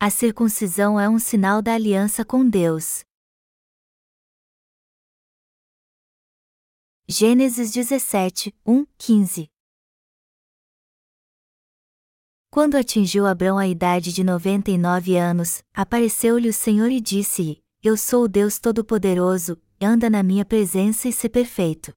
[0.00, 3.00] A circuncisão é um sinal da aliança com Deus.
[7.08, 9.48] Gênesis 17, 1, 15
[12.48, 18.22] Quando atingiu Abrão a idade de 99 anos, apareceu-lhe o Senhor e disse-lhe: Eu sou
[18.22, 21.92] o Deus Todo-Poderoso, anda na minha presença e se perfeito.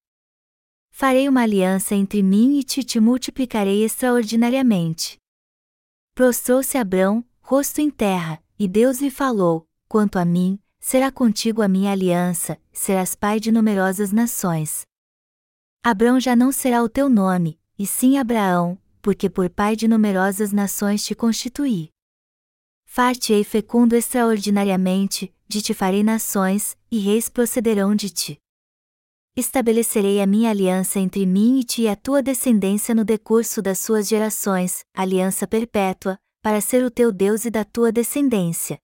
[0.90, 5.20] Farei uma aliança entre mim e ti e te multiplicarei extraordinariamente.
[6.16, 11.68] Prostrou-se Abrão, rosto em terra, e Deus lhe falou: Quanto a mim, será contigo a
[11.68, 14.86] minha aliança, serás pai de numerosas nações.
[15.84, 20.54] Abrão já não será o teu nome, e sim Abraão, porque por pai de numerosas
[20.54, 21.90] nações te constituí.
[22.86, 28.38] Far-te-ei fecundo extraordinariamente, de te farei nações, e reis procederão de ti.
[29.36, 33.80] Estabelecerei a minha aliança entre mim e ti e a tua descendência no decurso das
[33.80, 38.80] suas gerações, aliança perpétua, para ser o teu Deus e da tua descendência.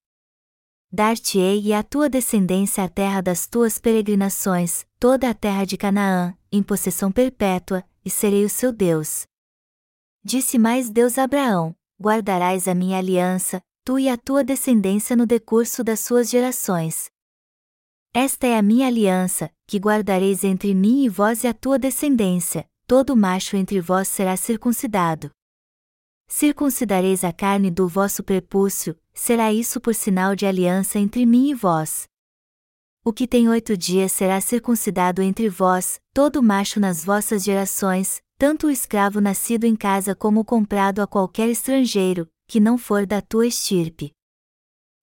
[0.91, 6.33] Dar-te-ei e a tua descendência a terra das tuas peregrinações, toda a terra de Canaã,
[6.51, 9.25] em possessão perpétua, e serei o seu Deus.
[10.23, 15.25] Disse mais Deus a Abraão: Guardarás a minha aliança, tu e a tua descendência no
[15.25, 17.09] decurso das suas gerações.
[18.13, 22.65] Esta é a minha aliança, que guardareis entre mim e vós e a tua descendência,
[22.87, 25.29] todo macho entre vós será circuncidado.
[26.27, 31.53] Circuncidareis a carne do vosso prepúcio, será isso por sinal de aliança entre mim e
[31.53, 32.07] vós.
[33.03, 38.67] O que tem oito dias será circuncidado entre vós, todo macho nas vossas gerações, tanto
[38.67, 43.21] o escravo nascido em casa como o comprado a qualquer estrangeiro, que não for da
[43.21, 44.11] tua estirpe.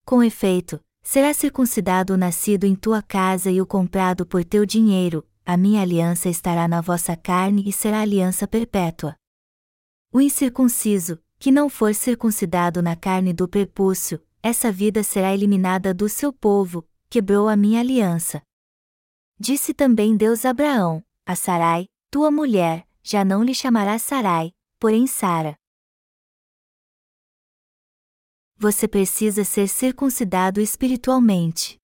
[0.05, 5.27] Com efeito, será circuncidado o nascido em tua casa e o comprado por teu dinheiro,
[5.47, 9.16] a minha aliança estará na vossa carne e será aliança perpétua.
[10.16, 16.08] O incircunciso, que não for circuncidado na carne do prepúcio, essa vida será eliminada do
[16.08, 18.40] seu povo, quebrou a minha aliança.
[19.41, 25.04] Disse também Deus a Abraão: A Sarai, tua mulher, já não lhe chamará Sarai, porém
[25.08, 25.58] Sara.
[28.56, 31.76] Você precisa ser circuncidado espiritualmente.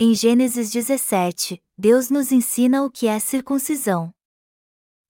[0.00, 4.14] Em Gênesis 17, Deus nos ensina o que é circuncisão.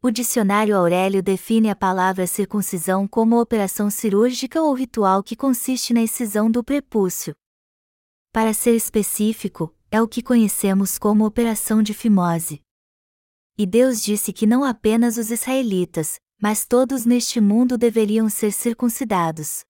[0.04, 6.02] O dicionário Aurélio define a palavra circuncisão como operação cirúrgica ou ritual que consiste na
[6.02, 7.36] excisão do prepúcio.
[8.32, 12.60] Para ser específico, é o que conhecemos como operação de fimose.
[13.56, 19.60] E Deus disse que não apenas os israelitas, mas todos neste mundo deveriam ser circuncidados.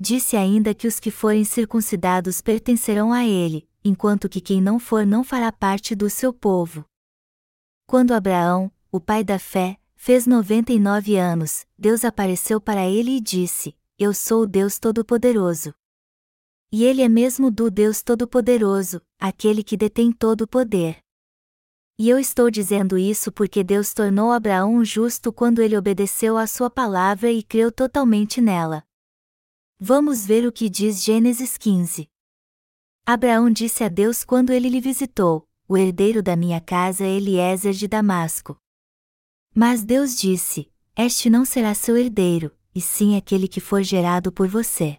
[0.00, 5.06] Disse ainda que os que forem circuncidados pertencerão a ele, enquanto que quem não for
[5.06, 6.84] não fará parte do seu povo.
[7.86, 13.76] Quando Abraão, o pai da fé, fez 99 anos, Deus apareceu para ele e disse:
[13.98, 15.74] Eu sou o Deus Todo-Poderoso.
[16.72, 20.98] E ele é mesmo do Deus Todo-Poderoso, aquele que detém todo o poder.
[21.98, 26.70] E eu estou dizendo isso porque Deus tornou Abraão justo quando ele obedeceu à sua
[26.70, 28.84] palavra e creu totalmente nela.
[29.80, 32.08] Vamos ver o que diz Gênesis 15.
[33.04, 37.72] Abraão disse a Deus quando ele lhe visitou: O herdeiro da minha casa é Eliezer
[37.72, 38.56] de Damasco.
[39.60, 44.46] Mas Deus disse: Este não será seu herdeiro, e sim aquele que for gerado por
[44.46, 44.96] você.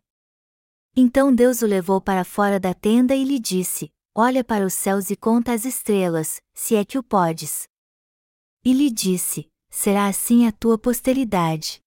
[0.93, 5.09] Então Deus o levou para fora da tenda e lhe disse: Olha para os céus
[5.09, 7.69] e conta as estrelas, se é que o podes.
[8.65, 11.79] E lhe disse: Será assim a tua posteridade.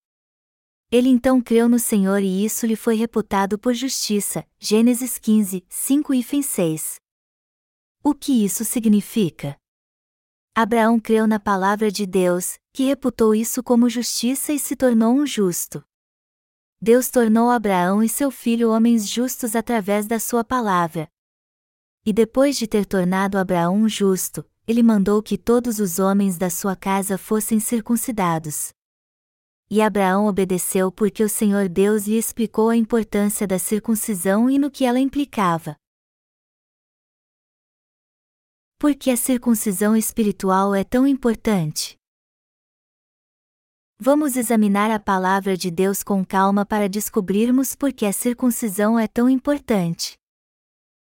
[0.91, 4.47] Ele então creu no Senhor e isso lhe foi reputado por justiça.
[4.59, 6.97] Gênesis 15, 5 e 6.
[8.03, 9.61] O que isso significa?
[10.55, 15.27] Abraão creu na palavra de Deus, que reputou isso como justiça e se tornou um
[15.27, 15.83] justo.
[16.81, 21.09] Deus tornou Abraão e seu filho homens justos através da sua palavra,
[22.05, 26.75] e depois de ter tornado Abraão justo, ele mandou que todos os homens da sua
[26.75, 28.73] casa fossem circuncidados.
[29.71, 34.71] E Abraão obedeceu porque o Senhor Deus lhe explicou a importância da circuncisão e no
[34.71, 35.77] que ela implicava.
[38.83, 41.95] Por que a circuncisão espiritual é tão importante?
[43.97, 49.07] Vamos examinar a palavra de Deus com calma para descobrirmos por que a circuncisão é
[49.07, 50.17] tão importante.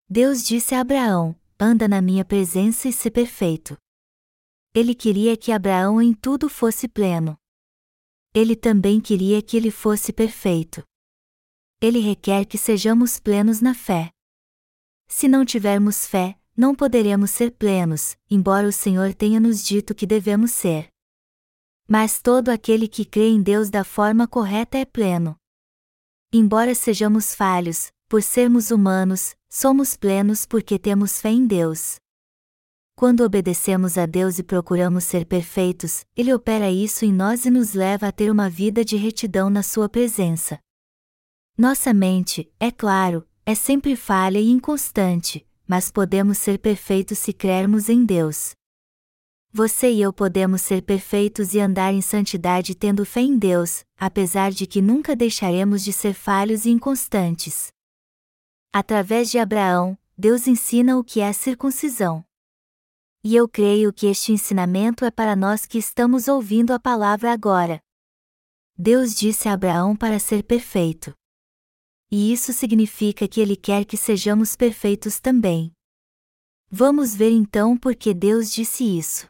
[0.09, 3.77] Deus disse a Abraão: Anda na minha presença e se perfeito.
[4.75, 7.37] Ele queria que Abraão em tudo fosse pleno.
[8.33, 10.83] Ele também queria que ele fosse perfeito.
[11.79, 14.09] Ele requer que sejamos plenos na fé.
[15.09, 20.07] Se não tivermos fé, não poderemos ser plenos, embora o Senhor tenha nos dito que
[20.07, 20.89] devemos ser.
[21.87, 25.37] Mas todo aquele que crê em Deus da forma correta é pleno.
[26.33, 31.97] embora sejamos falhos, por sermos humanos, somos plenos porque temos fé em Deus.
[32.95, 37.75] Quando obedecemos a Deus e procuramos ser perfeitos, Ele opera isso em nós e nos
[37.75, 40.59] leva a ter uma vida de retidão na Sua presença.
[41.57, 47.89] Nossa mente, é claro, é sempre falha e inconstante, mas podemos ser perfeitos se crermos
[47.89, 48.55] em Deus.
[49.53, 54.51] Você e eu podemos ser perfeitos e andar em santidade tendo fé em Deus, apesar
[54.51, 57.69] de que nunca deixaremos de ser falhos e inconstantes.
[58.73, 62.23] Através de Abraão, Deus ensina o que é a circuncisão.
[63.25, 67.81] E eu creio que este ensinamento é para nós que estamos ouvindo a palavra agora.
[68.79, 71.15] Deus disse a Abraão para ser perfeito.
[72.11, 75.73] E isso significa que ele quer que sejamos perfeitos também.
[76.71, 79.29] Vamos ver então por que Deus disse isso.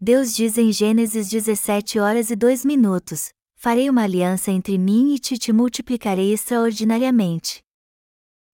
[0.00, 5.18] Deus diz em Gênesis 17 horas e 2 minutos: Farei uma aliança entre mim e
[5.18, 7.62] ti te multiplicarei extraordinariamente.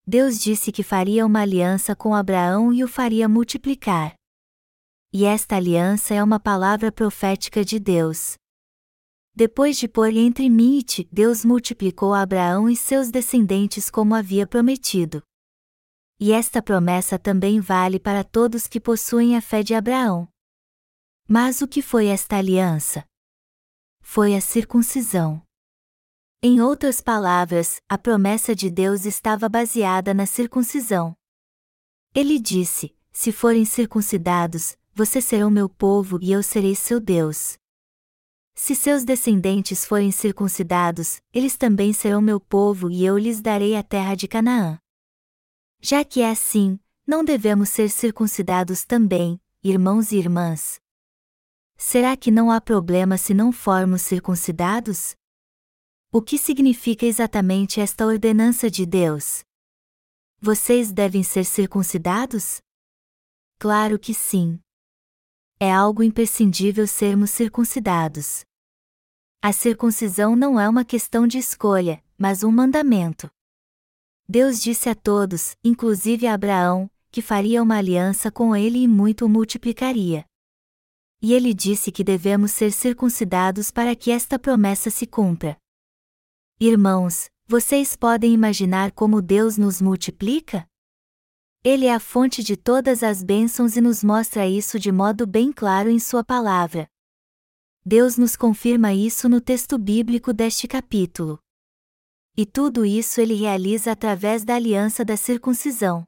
[0.07, 4.17] Deus disse que faria uma aliança com Abraão e o faria multiplicar
[5.19, 8.35] e esta aliança é uma palavra profética de Deus.
[9.37, 14.47] Depois de pôr entre mim e ti, Deus multiplicou Abraão e seus descendentes como havia
[14.47, 15.23] prometido.
[16.19, 20.27] E esta promessa também vale para todos que possuem a fé de Abraão.
[21.29, 23.05] Mas o que foi esta aliança?
[24.01, 25.43] Foi a circuncisão.
[26.43, 31.15] Em outras palavras, a promessa de Deus estava baseada na circuncisão.
[32.15, 37.59] Ele disse: Se forem circuncidados, vocês serão meu povo e eu serei seu Deus.
[38.59, 43.83] Se seus descendentes forem circuncidados, eles também serão meu povo e eu lhes darei a
[43.83, 44.79] terra de Canaã.
[45.79, 50.81] Já que é assim, não devemos ser circuncidados também, irmãos e irmãs?
[51.77, 55.15] Será que não há problema se não formos circuncidados?
[56.11, 59.45] O que significa exatamente esta ordenança de Deus?
[60.41, 62.63] Vocês devem ser circuncidados?
[63.59, 64.59] Claro que sim
[65.59, 68.45] é algo imprescindível sermos circuncidados.
[69.43, 73.31] A circuncisão não é uma questão de escolha, mas um mandamento.
[74.29, 79.25] Deus disse a todos, inclusive a Abraão, que faria uma aliança com ele e muito
[79.25, 80.27] o multiplicaria.
[81.23, 85.57] E ele disse que devemos ser circuncidados para que esta promessa se cumpra.
[86.61, 90.69] Irmãos, vocês podem imaginar como Deus nos multiplica?
[91.69, 95.51] Ele é a fonte de todas as bênçãos e nos mostra isso de modo bem
[95.51, 96.89] claro em Sua palavra.
[97.85, 101.41] Deus nos confirma isso no texto bíblico deste capítulo.
[102.37, 106.07] E tudo isso ele realiza através da aliança da circuncisão.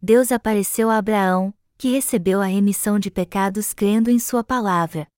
[0.00, 5.08] Deus apareceu a Abraão, que recebeu a remissão de pecados crendo em Sua palavra.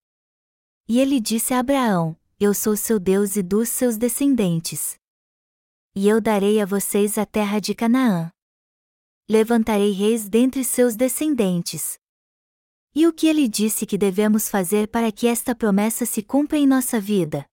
[0.88, 4.96] E ele disse a Abraão: Eu sou seu Deus e dos seus descendentes.
[5.94, 8.32] E eu darei a vocês a terra de Canaã
[9.28, 11.98] levantarei reis dentre seus descendentes.
[12.94, 16.66] E o que ele disse que devemos fazer para que esta promessa se cumpra em
[16.66, 17.44] nossa vida?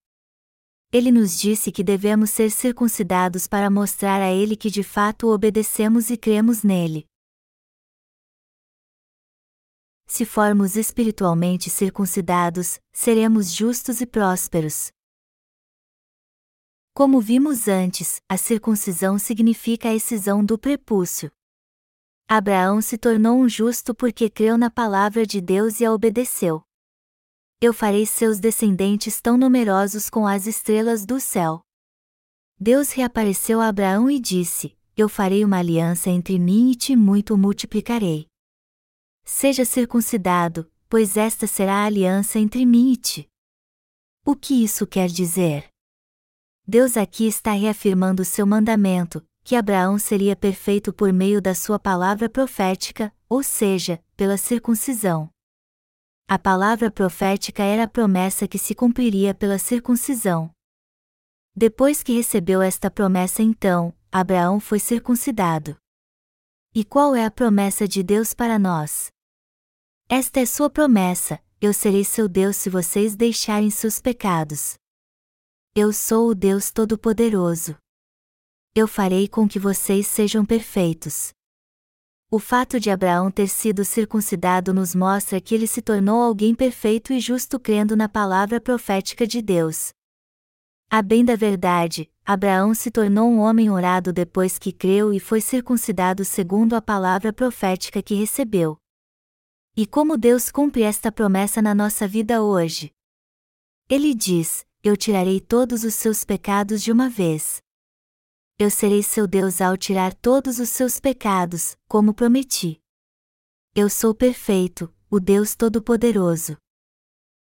[0.91, 6.09] Ele nos disse que devemos ser circuncidados para mostrar a ele que de fato obedecemos
[6.09, 7.07] e cremos nele.
[10.06, 14.91] Se formos espiritualmente circuncidados, seremos justos e prósperos.
[16.94, 21.31] Como vimos antes, a circuncisão significa a excisão do prepúcio.
[22.28, 26.63] Abraão se tornou um justo porque creu na palavra de Deus e a obedeceu.
[27.60, 31.62] Eu farei seus descendentes tão numerosos com as estrelas do céu.
[32.60, 37.38] Deus reapareceu a Abraão e disse: Eu farei uma aliança entre mim e ti muito
[37.38, 38.28] multiplicarei.
[39.24, 43.30] Seja circuncidado, pois esta será a aliança entre mim e ti.
[44.25, 45.70] O que isso quer dizer?
[46.68, 52.29] Deus aqui está reafirmando seu mandamento, que Abraão seria perfeito por meio da sua palavra
[52.29, 55.29] profética, ou seja, pela circuncisão.
[56.25, 60.50] A palavra profética era a promessa que se cumpriria pela circuncisão.
[61.53, 65.75] Depois que recebeu esta promessa, então, Abraão foi circuncidado.
[66.74, 69.12] E qual é a promessa de Deus para nós?
[70.08, 74.75] Esta é sua promessa: eu serei seu Deus se vocês deixarem seus pecados.
[75.75, 77.75] Eu sou o Deus Todo-Poderoso
[78.74, 81.34] eu farei com que vocês sejam perfeitos.
[82.30, 87.12] O fato de Abraão ter sido circuncidado nos mostra que ele se tornou alguém perfeito
[87.12, 89.92] e justo crendo na palavra profética de Deus.
[90.90, 95.42] A bem da verdade, Abraão se tornou um homem orado depois que creu e foi
[95.42, 98.78] circuncidado segundo a palavra profética que recebeu.
[99.75, 102.94] E como Deus cumpre esta promessa na nossa vida hoje?
[103.90, 107.62] Ele diz: Eu tirarei todos os seus pecados de uma vez.
[108.62, 112.80] Eu serei seu Deus ao tirar todos os seus pecados, como prometi.
[113.74, 116.56] Eu sou perfeito, o Deus Todo-Poderoso.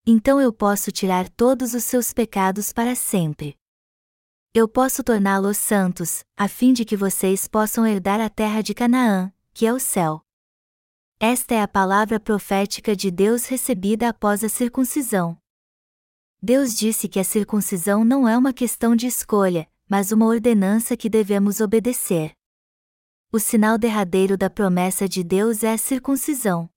[0.08, 3.56] Então eu posso tirar todos os seus pecados para sempre.
[4.56, 9.32] Eu posso torná-los santos, a fim de que vocês possam herdar a terra de Canaã,
[9.54, 10.26] que é o céu.
[11.20, 15.38] Esta é a palavra profética de Deus recebida após a circuncisão.
[16.42, 21.08] Deus disse que a circuncisão não é uma questão de escolha, mas uma ordenança que
[21.08, 22.32] devemos obedecer.
[23.32, 26.68] O sinal derradeiro da promessa de Deus é a circuncisão.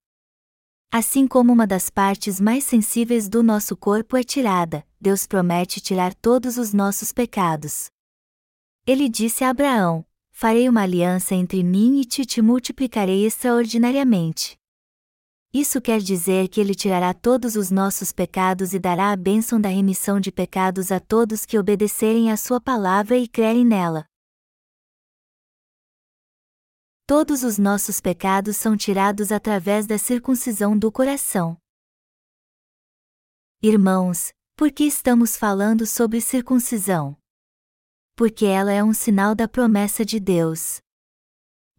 [0.91, 6.13] Assim como uma das partes mais sensíveis do nosso corpo é tirada, Deus promete tirar
[6.13, 7.89] todos os nossos pecados.
[8.85, 14.59] Ele disse a Abraão: Farei uma aliança entre mim e ti e te multiplicarei extraordinariamente.
[15.59, 19.69] Isso quer dizer que ele tirará todos os nossos pecados e dará a bênção da
[19.69, 24.05] remissão de pecados a todos que obedecerem à sua palavra e crerem nela.
[27.07, 31.57] Todos os nossos pecados são tirados através da circuncisão do coração.
[33.59, 37.17] Irmãos, por que estamos falando sobre circuncisão?
[38.15, 40.79] Porque ela é um sinal da promessa de Deus.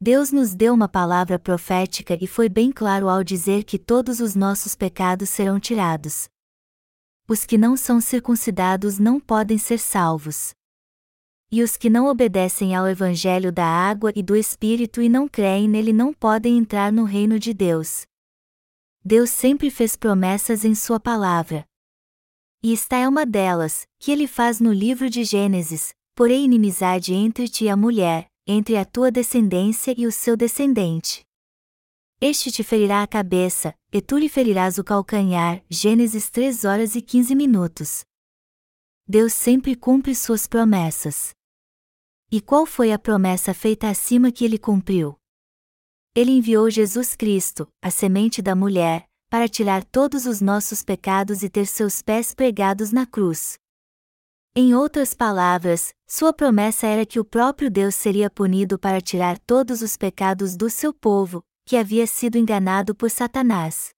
[0.00, 4.36] Deus nos deu uma palavra profética e foi bem claro ao dizer que todos os
[4.36, 6.28] nossos pecados serão tirados.
[7.28, 10.54] Os que não são circuncidados não podem ser salvos.
[11.50, 15.68] E os que não obedecem ao Evangelho da água e do Espírito e não creem
[15.68, 18.06] nele não podem entrar no reino de Deus.
[19.04, 21.64] Deus sempre fez promessas em Sua palavra.
[22.62, 27.48] E esta é uma delas, que ele faz no livro de Gênesis: porém inimizade entre
[27.48, 31.22] ti e a mulher, entre a tua descendência e o seu descendente.
[32.18, 35.62] Este te ferirá a cabeça, e tu lhe ferirás o calcanhar.
[35.68, 38.04] Gênesis 3 horas e 15 minutos.
[39.06, 41.32] Deus sempre cumpre suas promessas.
[42.30, 45.14] E qual foi a promessa feita acima que ele cumpriu?
[46.14, 51.50] Ele enviou Jesus Cristo, a semente da mulher, para tirar todos os nossos pecados e
[51.50, 53.58] ter seus pés pregados na cruz.
[54.60, 59.82] Em outras palavras, sua promessa era que o próprio Deus seria punido para tirar todos
[59.82, 63.90] os pecados do seu povo, que havia sido enganado por Satanás.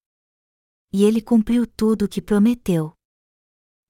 [0.93, 2.93] E ele cumpriu tudo o que prometeu.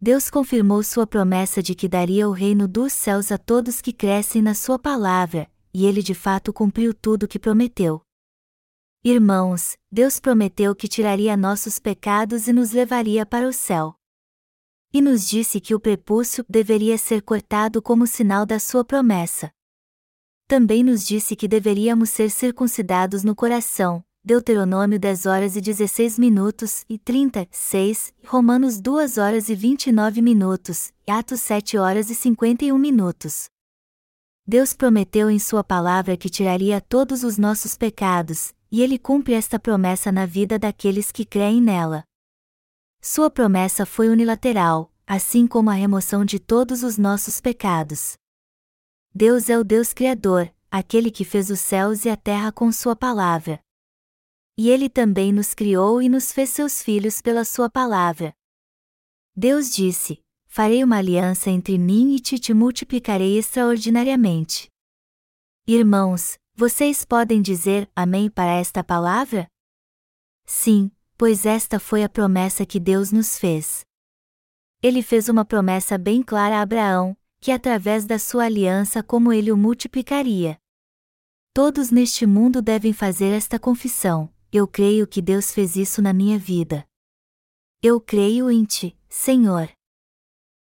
[0.01, 4.41] Deus confirmou sua promessa de que daria o reino dos céus a todos que crescem
[4.41, 8.01] na sua palavra, e ele de fato cumpriu tudo o que prometeu.
[9.03, 13.97] Irmãos, Deus prometeu que tiraria nossos pecados e nos levaria para o céu
[14.93, 19.51] e nos disse que o prepúcio deveria ser cortado como sinal da sua promessa.
[20.49, 26.85] Também nos disse que deveríamos ser circuncidados no coração, Deuteronômio 10 horas e 16 minutos
[26.89, 33.49] e 36, Romanos 2 horas e 29 minutos, Atos 7 horas e 51 minutos.
[34.47, 39.59] Deus prometeu em Sua palavra que tiraria todos os nossos pecados, e Ele cumpre esta
[39.59, 42.05] promessa na vida daqueles que creem nela.
[43.03, 48.19] Sua promessa foi unilateral, assim como a remoção de todos os nossos pecados.
[49.15, 52.95] Deus é o Deus Criador, aquele que fez os céus e a terra com Sua
[52.95, 53.59] palavra.
[54.55, 58.35] E Ele também nos criou e nos fez seus filhos pela Sua palavra.
[59.35, 64.69] Deus disse: Farei uma aliança entre mim e ti te multiplicarei extraordinariamente.
[65.67, 69.49] Irmãos, vocês podem dizer Amém para esta palavra?
[70.45, 70.91] Sim,
[71.21, 73.85] pois esta foi a promessa que Deus nos fez.
[74.83, 79.53] Ele fez uma promessa bem clara a Abraão, que através da sua aliança como ele
[79.53, 80.59] o multiplicaria.
[81.53, 86.39] Todos neste mundo devem fazer esta confissão: eu creio que Deus fez isso na minha
[86.39, 86.87] vida.
[87.83, 89.69] Eu creio em ti, Senhor.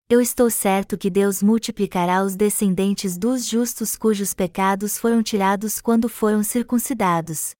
[0.09, 6.09] Eu estou certo que Deus multiplicará os descendentes dos justos cujos pecados foram tirados quando
[6.09, 7.53] foram circuncidados.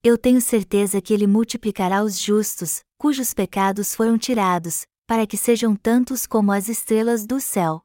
[0.00, 5.74] Eu tenho certeza que Ele multiplicará os justos, cujos pecados foram tirados, para que sejam
[5.74, 7.82] tantos como as estrelas do céu.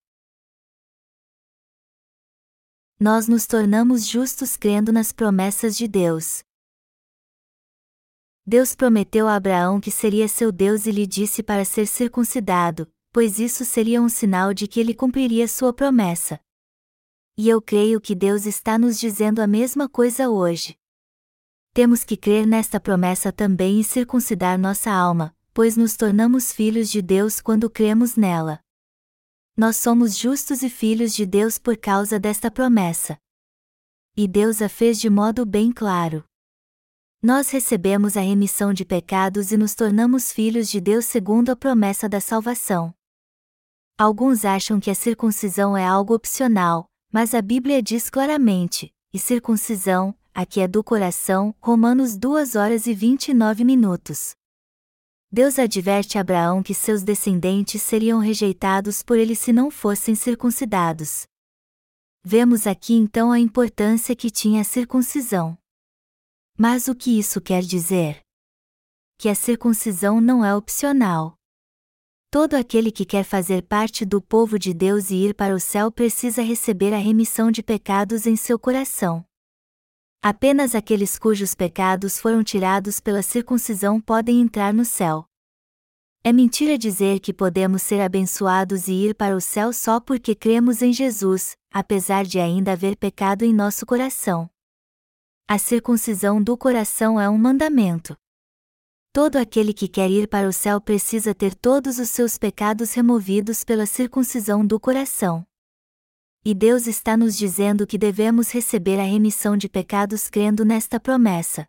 [2.99, 6.43] Nós nos tornamos justos crendo nas promessas de Deus.
[8.45, 13.39] Deus prometeu a Abraão que seria seu Deus e lhe disse para ser circuncidado, pois
[13.39, 16.39] isso seria um sinal de que ele cumpriria sua promessa.
[17.35, 20.77] E eu creio que Deus está nos dizendo a mesma coisa hoje
[21.73, 27.01] temos que crer nesta promessa também e circuncidar nossa alma, pois nos tornamos filhos de
[27.01, 28.59] Deus quando cremos nela.
[29.57, 33.17] Nós somos justos e filhos de Deus por causa desta promessa.
[34.15, 36.23] E Deus a fez de modo bem claro.
[37.21, 42.07] Nós recebemos a remissão de pecados e nos tornamos filhos de Deus segundo a promessa
[42.07, 42.93] da salvação.
[43.97, 50.17] Alguns acham que a circuncisão é algo opcional, Mas a Bíblia diz claramente: e circuncisão,
[50.33, 54.35] aqui é do coração, Romanos 2 horas e 29 minutos.
[55.31, 61.23] Deus adverte Abraão que seus descendentes seriam rejeitados por ele se não fossem circuncidados.
[62.23, 65.57] Vemos aqui então a importância que tinha a circuncisão.
[66.57, 68.21] Mas o que isso quer dizer?
[69.17, 71.35] Que a circuncisão não é opcional.
[72.29, 75.91] Todo aquele que quer fazer parte do povo de Deus e ir para o céu
[75.91, 79.25] precisa receber a remissão de pecados em seu coração.
[80.25, 85.25] Apenas aqueles cujos pecados foram tirados pela circuncisão podem entrar no céu.
[86.23, 90.81] É mentira dizer que podemos ser abençoados e ir para o céu só porque cremos
[90.81, 94.49] em Jesus, apesar de ainda haver pecado em nosso coração.
[95.45, 98.15] A circuncisão do coração é um mandamento.
[99.11, 103.65] Todo aquele que quer ir para o céu precisa ter todos os seus pecados removidos
[103.65, 105.45] pela circuncisão do coração.
[106.45, 111.65] E Deus está nos dizendo que devemos receber a remissão de pecados crendo nesta promessa.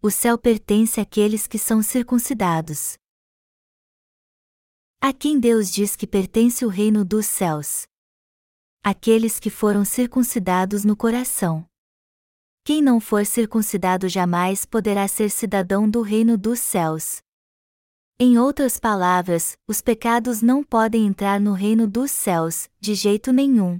[0.00, 2.96] O céu pertence àqueles que são circuncidados.
[5.02, 7.86] A quem Deus diz que pertence o reino dos céus?
[8.82, 11.66] Aqueles que foram circuncidados no coração.
[12.64, 17.20] Quem não for circuncidado jamais poderá ser cidadão do reino dos céus.
[18.18, 23.78] Em outras palavras, os pecados não podem entrar no reino dos céus, de jeito nenhum.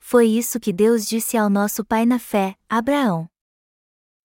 [0.00, 3.28] Foi isso que Deus disse ao nosso pai na fé, Abraão.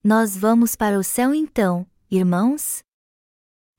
[0.03, 2.81] Nós vamos para o céu então, irmãos?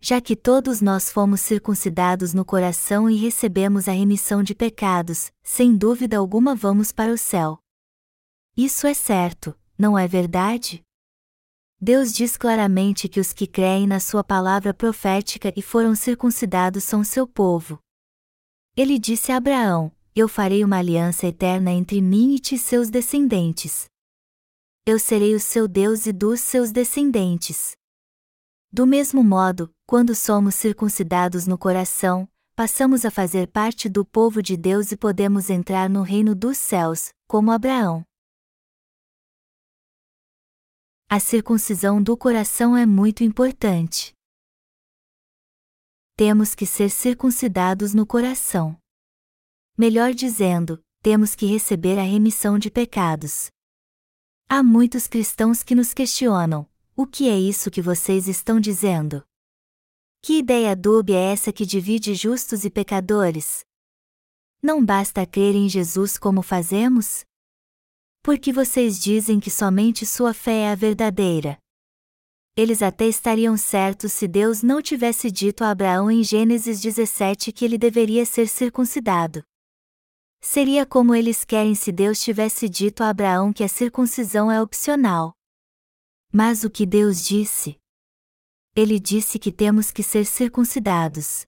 [0.01, 5.77] Já que todos nós fomos circuncidados no coração e recebemos a remissão de pecados, sem
[5.77, 7.59] dúvida alguma vamos para o céu.
[8.57, 10.84] Isso é certo, não é verdade?
[11.87, 17.05] Deus diz claramente que os que creem na Sua palavra profética e foram circuncidados são
[17.05, 17.79] seu povo.
[18.75, 23.85] Ele disse a Abraão: Eu farei uma aliança eterna entre mim e te seus descendentes.
[24.87, 27.73] Eu serei o seu Deus e dos seus descendentes.
[28.73, 34.57] Do mesmo modo, quando somos circuncidados no coração, passamos a fazer parte do povo de
[34.57, 38.07] Deus e podemos entrar no reino dos céus, como Abraão.
[41.15, 44.13] A circuncisão do coração é muito importante.
[46.17, 48.77] Temos que ser circuncidados no coração.
[49.79, 53.47] Melhor dizendo, temos que receber a remissão de pecados.
[54.49, 59.23] Há muitos cristãos que nos questionam: o que é isso que vocês estão dizendo?
[60.21, 63.65] Que ideia dúbia é essa que divide justos e pecadores?
[64.61, 67.25] Não basta crer em Jesus como fazemos?
[68.25, 71.59] Porque vocês dizem que somente sua fé é a verdadeira.
[72.57, 77.67] Eles até estariam certos se Deus não tivesse dito a Abraão em Gênesis 17 que
[77.67, 79.45] ele deveria ser circuncidado.
[80.41, 85.35] Seria como eles querem se Deus tivesse dito a Abraão que a circuncisão é opcional.
[86.33, 87.77] Mas o que Deus disse?
[88.75, 91.45] Ele disse que temos que ser circuncidados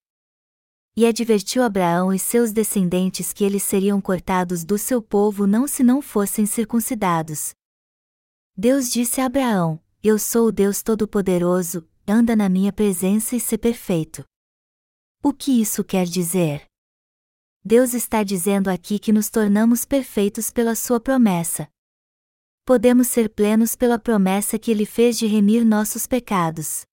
[0.96, 5.84] e advertiu Abraão e seus descendentes que eles seriam cortados do seu povo não se
[5.84, 7.54] não fossem circuncidados.
[8.56, 13.58] Deus disse a Abraão: Eu sou o Deus Todo-Poderoso, anda na minha presença e se
[13.58, 14.24] perfeito.
[15.22, 16.64] O que isso quer dizer?
[17.64, 21.68] Deus está dizendo aqui que nos tornamos perfeitos pela sua promessa.
[22.64, 26.84] Podemos ser plenos pela promessa que ele fez de remir nossos pecados.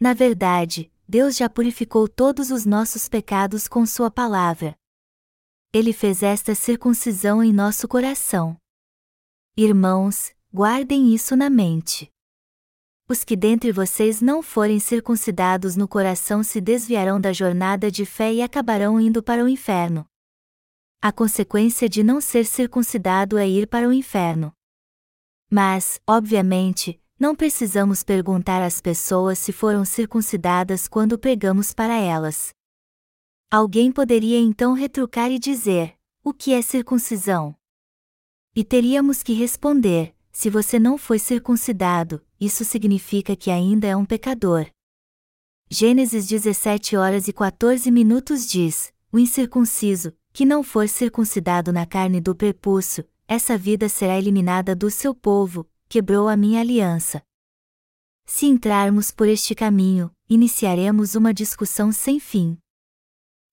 [0.00, 4.74] Na verdade, Deus já purificou todos os nossos pecados com Sua palavra.
[5.70, 8.56] Ele fez esta circuncisão em nosso coração.
[9.54, 12.10] Irmãos, guardem isso na mente.
[13.06, 18.32] Os que dentre vocês não forem circuncidados no coração se desviarão da jornada de fé
[18.32, 20.06] e acabarão indo para o inferno.
[20.98, 24.50] A consequência de não ser circuncidado é ir para o inferno.
[25.50, 32.52] Mas, obviamente, não precisamos perguntar às pessoas se foram circuncidadas quando pregamos para elas.
[33.48, 37.54] Alguém poderia então retrucar e dizer: O que é circuncisão?
[38.56, 44.04] E teríamos que responder: Se você não foi circuncidado, isso significa que ainda é um
[44.04, 44.66] pecador.
[45.70, 52.20] Gênesis 17 horas e 14 minutos diz: O incircunciso, que não for circuncidado na carne
[52.20, 57.22] do prepúcio, essa vida será eliminada do seu povo, quebrou a minha aliança.
[58.24, 62.56] Se entrarmos por este caminho, iniciaremos uma discussão sem fim.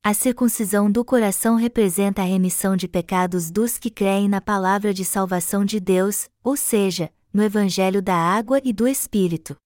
[0.02, 5.04] A circuncisão do coração representa a remissão de pecados dos que creem na palavra de
[5.04, 9.58] salvação de Deus, ou seja, no Evangelho da Água e do Espírito.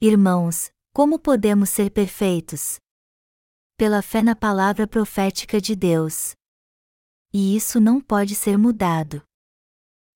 [0.00, 2.80] Irmãos, como podemos ser perfeitos?
[3.76, 6.34] Pela fé na palavra profética de Deus.
[7.32, 9.22] E isso não pode ser mudado.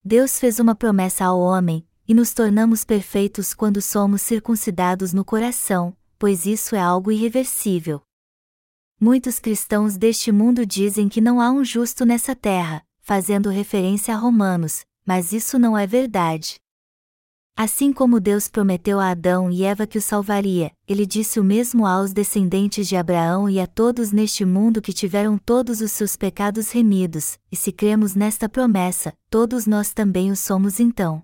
[0.05, 5.95] Deus fez uma promessa ao homem, e nos tornamos perfeitos quando somos circuncidados no coração,
[6.19, 8.03] pois isso é algo irreversível.
[8.99, 14.19] Muitos cristãos deste mundo dizem que não há um justo nessa terra, fazendo referência a
[14.19, 16.60] Romanos, mas isso não é verdade.
[17.63, 21.85] Assim como Deus prometeu a Adão e Eva que o salvaria, ele disse o mesmo
[21.85, 26.71] aos descendentes de Abraão e a todos neste mundo que tiveram todos os seus pecados
[26.71, 31.23] remidos, e se cremos nesta promessa, todos nós também o somos então.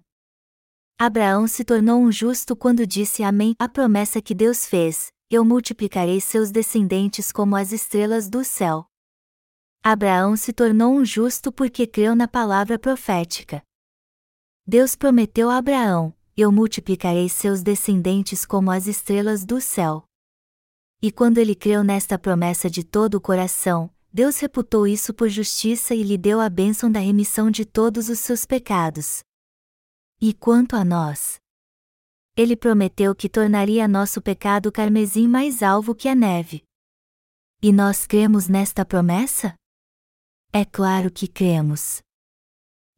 [0.98, 6.20] Abraão se tornou um justo quando disse Amém a promessa que Deus fez: Eu multiplicarei
[6.20, 8.84] seus descendentes como as estrelas do céu.
[9.82, 13.62] Abraão se tornou um justo porque creu na palavra profética.
[14.66, 20.04] Deus prometeu a Abraão: Eu multiplicarei seus descendentes como as estrelas do céu.
[21.00, 25.94] E quando ele creu nesta promessa de todo o coração, Deus reputou isso por justiça
[25.94, 29.22] e lhe deu a bênção da remissão de todos os seus pecados.
[30.20, 31.38] E quanto a nós?
[32.36, 36.62] Ele prometeu que tornaria nosso pecado carmesim mais alvo que a neve.
[37.62, 39.54] E nós cremos nesta promessa?
[40.52, 42.02] É claro que cremos.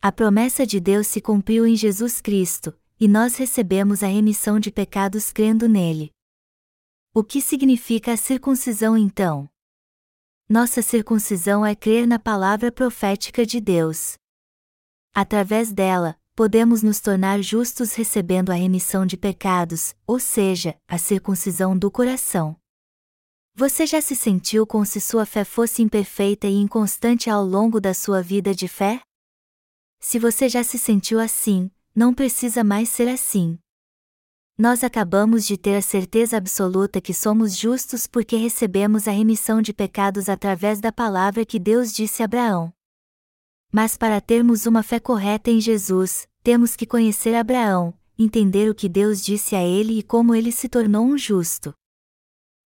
[0.02, 4.70] A promessa de Deus se cumpriu em Jesus Cristo, e nós recebemos a remissão de
[4.70, 6.10] pecados crendo nele.
[7.14, 9.48] O que significa a circuncisão então?
[10.48, 14.16] Nossa circuncisão é crer na palavra profética de Deus.
[15.14, 21.76] Através dela, podemos nos tornar justos recebendo a remissão de pecados, ou seja, a circuncisão
[21.76, 22.56] do coração.
[23.54, 27.92] Você já se sentiu como se sua fé fosse imperfeita e inconstante ao longo da
[27.92, 29.00] sua vida de fé?
[29.98, 33.58] Se você já se sentiu assim, não precisa mais ser assim.
[34.56, 39.72] Nós acabamos de ter a certeza absoluta que somos justos porque recebemos a remissão de
[39.72, 42.72] pecados através da palavra que Deus disse a Abraão.
[43.72, 48.88] Mas para termos uma fé correta em Jesus, temos que conhecer Abraão, entender o que
[48.88, 51.74] Deus disse a ele e como ele se tornou um justo.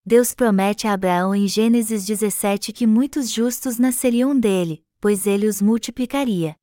[0.05, 5.63] Deus promete a Abraão em Gênesis 17 que muitos justos nasceriam dele, pois ele os
[5.63, 6.55] multiplicaria.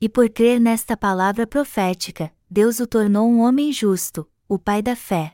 [0.00, 4.96] E por crer nesta palavra profética, Deus o tornou um homem justo, o pai da
[4.96, 5.32] fé.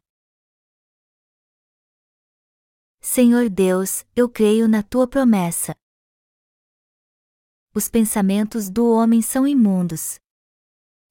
[3.00, 5.76] Senhor Deus, eu creio na tua promessa.
[7.74, 10.18] Os pensamentos do homem são imundos,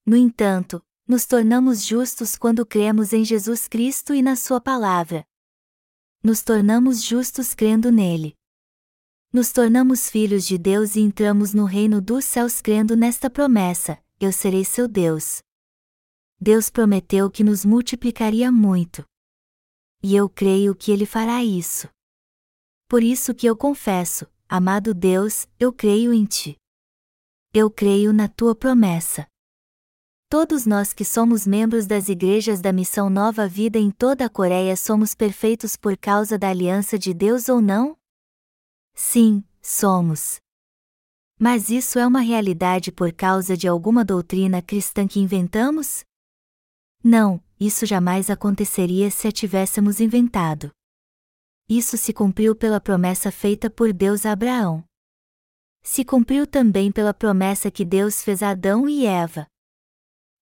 [0.07, 5.25] no entanto, nos tornamos justos quando cremos em Jesus Cristo e na Sua palavra.
[6.23, 8.37] Nos tornamos justos crendo nele.
[9.35, 14.31] Nos tornamos filhos de Deus e entramos no reino dos céus crendo nesta promessa: Eu
[14.31, 15.41] serei seu Deus.
[16.39, 19.03] Deus prometeu que nos multiplicaria muito.
[20.01, 21.89] E eu creio que Ele fará isso.
[22.87, 26.55] Por isso que eu confesso, amado Deus, eu creio em Ti.
[27.53, 29.27] Eu creio na Tua promessa.
[30.29, 34.77] Todos nós que somos membros das igrejas da Missão Nova Vida em toda a Coreia
[34.77, 37.97] somos perfeitos por causa da aliança de Deus ou não?
[38.95, 40.37] Sim, somos.
[41.37, 46.03] Mas isso é uma realidade por causa de alguma doutrina cristã que inventamos?
[47.03, 50.71] Não, isso jamais aconteceria se a tivéssemos inventado.
[51.67, 54.83] Isso se cumpriu pela promessa feita por Deus a Abraão.
[55.83, 59.45] Se cumpriu também pela promessa que Deus fez a Adão e Eva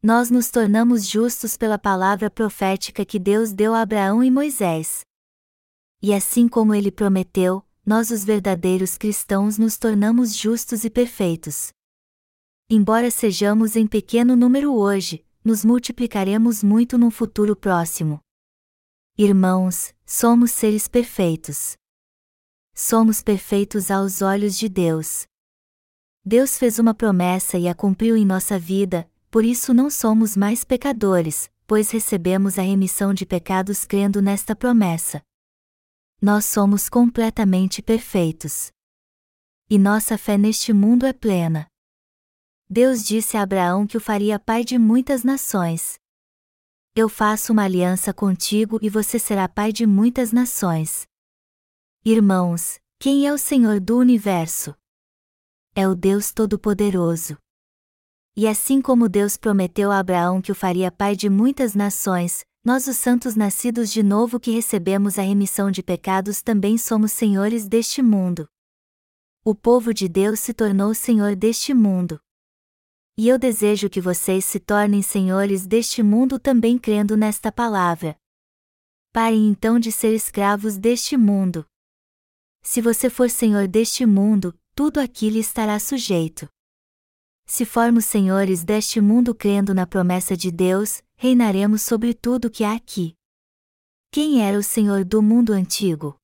[0.03, 5.05] nós nos tornamos justos pela palavra profética que Deus deu a Abraão e Moisés.
[6.01, 11.71] E assim como ele prometeu, nós os verdadeiros cristãos nos tornamos justos e perfeitos.
[12.69, 18.19] Embora sejamos em pequeno número hoje, nos multiplicaremos muito num futuro próximo.
[19.17, 21.75] Irmãos, somos seres perfeitos.
[22.73, 25.27] Somos perfeitos aos olhos de Deus.
[26.25, 30.63] Deus fez uma promessa e a cumpriu em nossa vida, por isso não somos mais
[30.63, 35.21] pecadores, pois recebemos a remissão de pecados crendo nesta promessa.
[36.25, 38.71] Nós somos completamente perfeitos.
[39.69, 41.67] E nossa fé neste mundo é plena.
[42.69, 45.95] Deus disse a Abraão que o faria pai de muitas nações.
[46.95, 51.05] Eu faço uma aliança contigo e você será pai de muitas nações.
[52.05, 54.73] Irmãos, quem é o Senhor do universo?
[55.75, 57.37] É o Deus Todo-Poderoso.
[58.33, 62.87] E assim como Deus prometeu a Abraão que o faria pai de muitas nações, nós,
[62.87, 68.01] os santos nascidos de novo que recebemos a remissão de pecados, também somos senhores deste
[68.01, 68.47] mundo.
[69.43, 72.21] O povo de Deus se tornou senhor deste mundo.
[73.17, 78.15] E eu desejo que vocês se tornem senhores deste mundo também crendo nesta palavra.
[79.11, 81.65] Parem então de ser escravos deste mundo.
[82.63, 86.47] Se você for senhor deste mundo, tudo aqui lhe estará sujeito.
[87.45, 92.73] Se formos senhores deste mundo crendo na promessa de Deus, reinaremos sobre tudo que há
[92.73, 93.15] aqui.
[94.11, 96.15] Quem era o senhor do mundo antigo?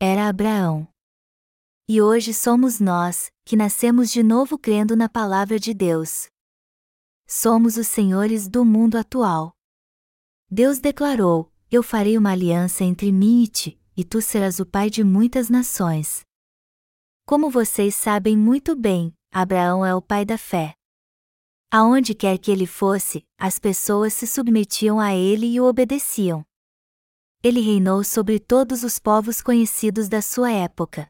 [0.00, 0.86] Era Abraão.
[1.88, 6.28] E hoje somos nós, que nascemos de novo crendo na palavra de Deus.
[7.26, 9.54] Somos os senhores do mundo atual.
[10.50, 14.90] Deus declarou: Eu farei uma aliança entre mim e ti, e tu serás o pai
[14.90, 16.20] de muitas nações.
[17.26, 20.74] Como vocês sabem muito bem, Abraão é o pai da fé.
[21.70, 26.44] Aonde quer que ele fosse, as pessoas se submetiam a ele e o obedeciam.
[27.42, 31.08] Ele reinou sobre todos os povos conhecidos da sua época.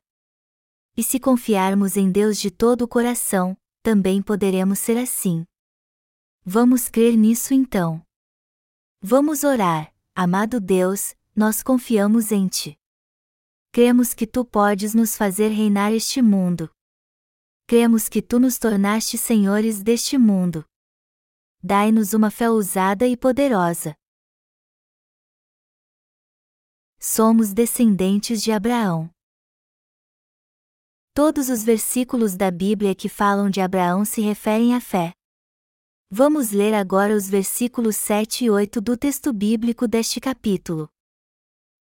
[0.97, 5.47] E se confiarmos em Deus de todo o coração, também poderemos ser assim.
[6.45, 8.03] Vamos crer nisso então.
[9.01, 12.77] Vamos orar, amado Deus, nós confiamos em Ti.
[13.71, 16.69] Cremos que Tu podes nos fazer reinar este mundo.
[17.71, 20.65] Cremos que Tu nos tornaste senhores deste mundo.
[21.63, 23.95] Dai-nos uma fé ousada e poderosa.
[26.99, 29.11] Somos descendentes de Abraão.
[31.13, 35.13] Todos os versículos da Bíblia que falam de Abraão se referem à fé.
[36.11, 40.89] Vamos ler agora os versículos 7 e 8 do texto bíblico deste capítulo.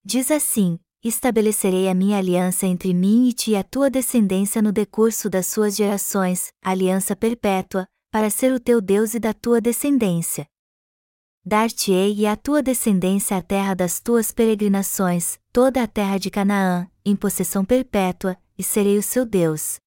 [0.04, 4.72] Diz assim: Estabelecerei a minha aliança entre mim e ti e a tua descendência no
[4.72, 10.48] decurso das suas gerações, aliança perpétua, para ser o teu Deus e da tua descendência.
[11.46, 16.90] Dar-te-ei e à tua descendência a terra das tuas peregrinações, toda a terra de Canaã,
[17.06, 19.78] em possessão perpétua, e serei o seu Deus.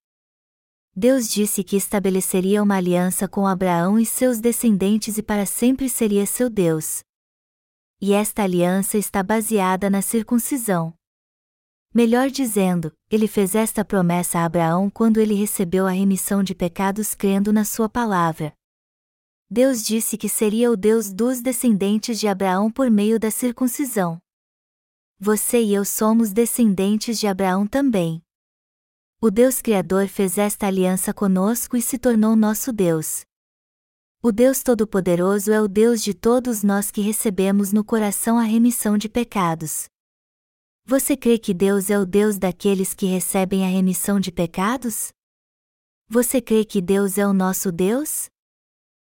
[0.95, 6.25] Deus disse que estabeleceria uma aliança com Abraão e seus descendentes e para sempre seria
[6.25, 7.01] seu Deus.
[8.01, 10.95] E esta aliança está baseada na circuncisão.
[11.93, 17.17] Melhor dizendo, ele fez esta promessa a Abraão quando ele recebeu a remissão de pecados
[17.17, 18.53] crendo na sua palavra.
[19.51, 24.21] Deus disse que seria o Deus dos descendentes de Abraão por meio da circuncisão.
[25.19, 28.23] Você e eu somos descendentes de Abraão também.
[29.21, 33.25] O Deus Criador fez esta aliança conosco e se tornou nosso Deus.
[34.23, 38.97] O Deus Todo-Poderoso é o Deus de todos nós que recebemos no coração a remissão
[38.97, 39.89] de pecados.
[40.91, 45.13] Você crê que Deus é o Deus daqueles que recebem a remissão de pecados?
[46.09, 48.29] Você crê que Deus é o nosso Deus?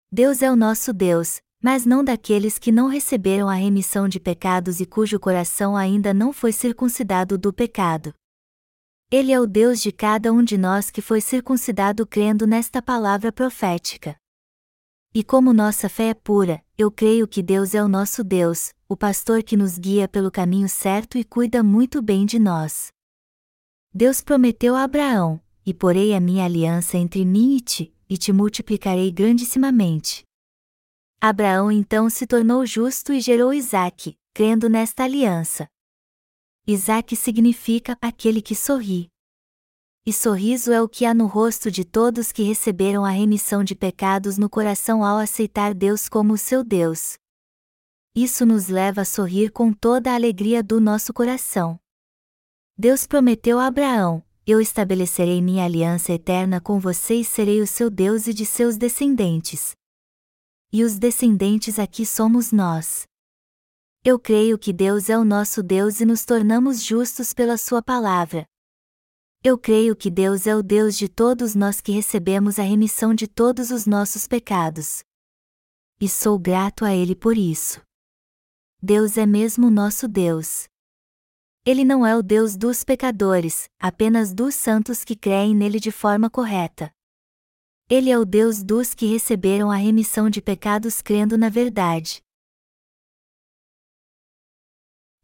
[0.09, 4.79] Deus é o nosso Deus, mas não daqueles que não receberam a remissão de pecados
[4.79, 8.15] e cujo coração ainda não foi circuncidado do pecado.
[9.11, 13.33] Ele é o Deus de cada um de nós que foi circuncidado crendo nesta palavra
[13.33, 14.15] profética.
[15.17, 18.97] E como nossa fé é pura, eu creio que Deus é o nosso Deus, o
[18.97, 22.89] pastor que nos guia pelo caminho certo e cuida muito bem de nós.
[23.95, 28.33] Deus prometeu a Abraão: E porei a minha aliança entre mim e ti, e te
[28.33, 30.25] multiplicarei grandissimamente.
[31.21, 35.69] Abraão então se tornou justo e gerou Isaque, crendo nesta aliança.
[36.67, 39.14] Isaac significa aquele que sorri.
[40.07, 43.75] E sorriso é o que há no rosto de todos que receberam a remissão de
[43.75, 47.17] pecados no coração ao aceitar Deus como seu Deus.
[48.15, 51.81] Isso nos leva a sorrir com toda a alegria do nosso coração.
[52.77, 57.89] Deus prometeu a Abraão: Eu estabelecerei minha aliança eterna com você e serei o seu
[57.89, 59.75] Deus e de seus descendentes.
[60.71, 63.07] E os descendentes aqui somos nós.
[64.05, 68.47] Eu creio que Deus é o nosso Deus e nos tornamos justos pela Sua palavra.
[69.47, 73.29] Eu creio que Deus é o Deus de todos nós que recebemos a remissão de
[73.29, 75.05] todos os nossos pecados.
[76.01, 77.83] E sou grato a Ele por isso.
[78.83, 80.67] Deus é mesmo nosso Deus.
[81.63, 86.31] Ele não é o Deus dos pecadores, apenas dos santos que creem nele de forma
[86.31, 86.91] correta.
[87.91, 92.24] Ele é o Deus dos que receberam a remissão de pecados crendo na verdade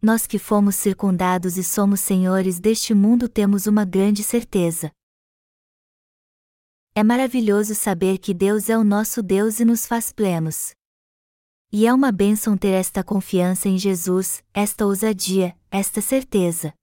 [0.02, 4.90] nós que fomos circundados e somos senhores deste mundo temos uma grande certeza.
[6.94, 10.72] É maravilhoso saber que Deus é o nosso Deus e nos faz plenos.
[11.72, 16.74] E é uma bênção ter esta confiança em Jesus, esta ousadia, esta certeza.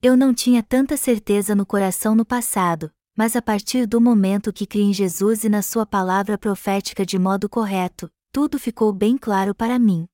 [0.00, 4.66] Eu não tinha tanta certeza no coração no passado, mas a partir do momento que
[4.66, 9.54] criei em Jesus e na Sua palavra profética de modo correto, tudo ficou bem claro
[9.54, 10.08] para mim.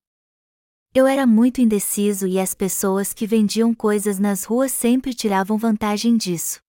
[0.93, 6.17] Eu era muito indeciso e as pessoas que vendiam coisas nas ruas sempre tiravam vantagem
[6.17, 6.59] disso.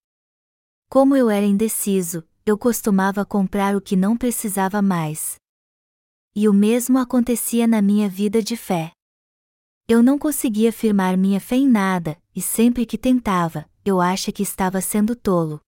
[0.89, 5.35] Como eu era indeciso, eu costumava comprar o que não precisava mais.
[6.35, 8.91] E o mesmo acontecia na minha vida de fé.
[9.87, 14.43] Eu não conseguia firmar minha fé em nada, e sempre que tentava, eu acha que
[14.43, 15.59] estava sendo tolo.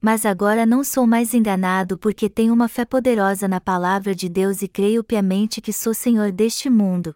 [0.00, 4.60] Mas agora não sou mais enganado porque tenho uma fé poderosa na palavra de Deus
[4.60, 7.14] e creio piamente que sou Senhor deste mundo.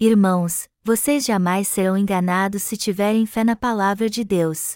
[0.00, 4.74] Irmãos, vocês jamais serão enganados se tiverem fé na palavra de Deus.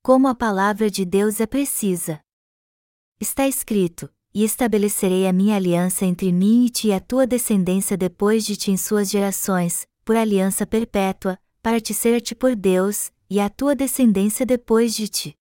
[0.00, 2.20] Como a palavra de Deus é precisa.
[3.20, 7.96] Está escrito: E estabelecerei a minha aliança entre mim e ti e a tua descendência
[7.96, 12.54] depois de ti em suas gerações, por aliança perpétua, para te ser a ti por
[12.54, 15.36] Deus, e a tua descendência depois de ti.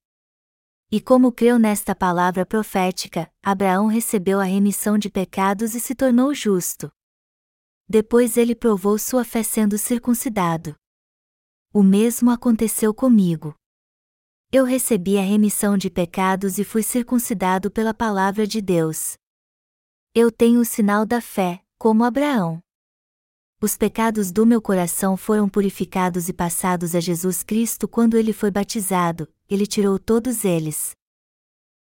[0.91, 6.33] E como creu nesta palavra profética, Abraão recebeu a remissão de pecados e se tornou
[6.33, 6.91] justo.
[7.93, 10.77] Depois ele provou sua fé sendo circuncidado.
[11.73, 13.53] O mesmo aconteceu comigo.
[14.49, 19.17] Eu recebi a remissão de pecados e fui circuncidado pela palavra de Deus.
[20.15, 22.61] Eu tenho o sinal da fé, como Abraão.
[23.61, 28.51] Os pecados do meu coração foram purificados e passados a Jesus Cristo quando ele foi
[28.51, 30.91] batizado, ele tirou todos eles.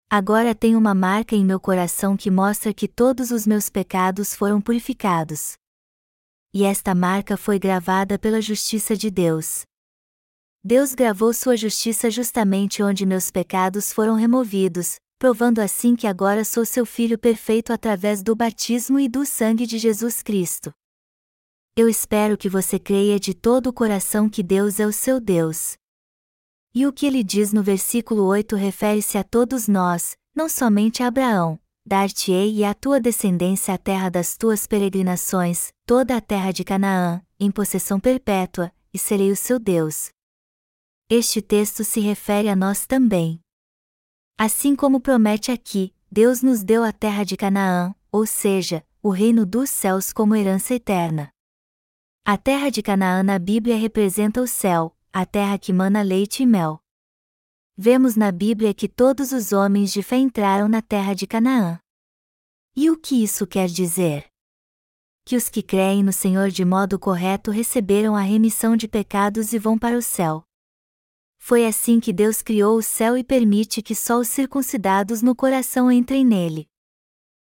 [0.10, 4.60] Agora tenho uma marca em meu coração que mostra que todos os meus pecados foram
[4.60, 5.56] purificados
[6.54, 9.64] e esta marca foi gravada pela justiça de Deus.
[10.64, 16.66] Deus gravou sua justiça justamente onde meus pecados foram removidos, provando assim que agora sou
[16.66, 20.72] seu filho perfeito através do batismo e do sangue de Jesus Cristo.
[21.76, 25.78] Eu espero que você creia de todo o coração que Deus é o seu Deus.
[26.74, 31.08] E o que ele diz no versículo 8 refere-se a todos nós, não somente a
[31.08, 36.63] Abraão, dar-te-ei e à tua descendência a terra das tuas peregrinações, toda a terra de
[36.63, 40.12] Canaã, em possessão perpétua, e serei o seu Deus.
[41.10, 43.39] Este texto se refere a nós também.
[44.38, 49.43] Assim como promete aqui, Deus nos deu a terra de Canaã, ou seja, o reino
[49.43, 51.32] dos céus como herança eterna.
[52.23, 56.45] A terra de Canaã na Bíblia representa o céu, a terra que mana leite e
[56.45, 56.84] mel
[57.82, 61.80] vemos na Bíblia que todos os homens de fé entraram na terra de Canaã.
[62.76, 64.26] E o que isso quer dizer?
[65.24, 69.58] Que os que creem no Senhor de modo correto receberam a remissão de pecados e
[69.58, 70.44] vão para o céu.
[71.38, 75.89] Foi assim que Deus criou o céu e permite que só os circuncidados no coração
[75.89, 76.68] entrem nele.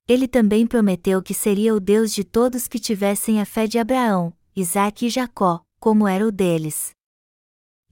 [0.07, 4.33] Ele também prometeu que seria o Deus de todos que tivessem a fé de Abraão,
[4.55, 6.91] Isaque e Jacó, como era o deles.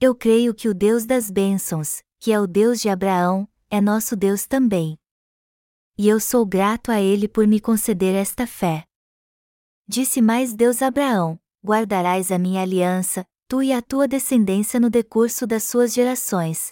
[0.00, 4.14] Eu creio que o Deus das bênçãos, que é o Deus de Abraão, é nosso
[4.14, 4.96] Deus também.
[5.98, 8.84] E eu sou grato a ele por me conceder esta fé.
[9.88, 14.88] Disse mais Deus a Abraão: Guardarás a minha aliança, tu e a tua descendência no
[14.88, 16.70] decurso das suas gerações.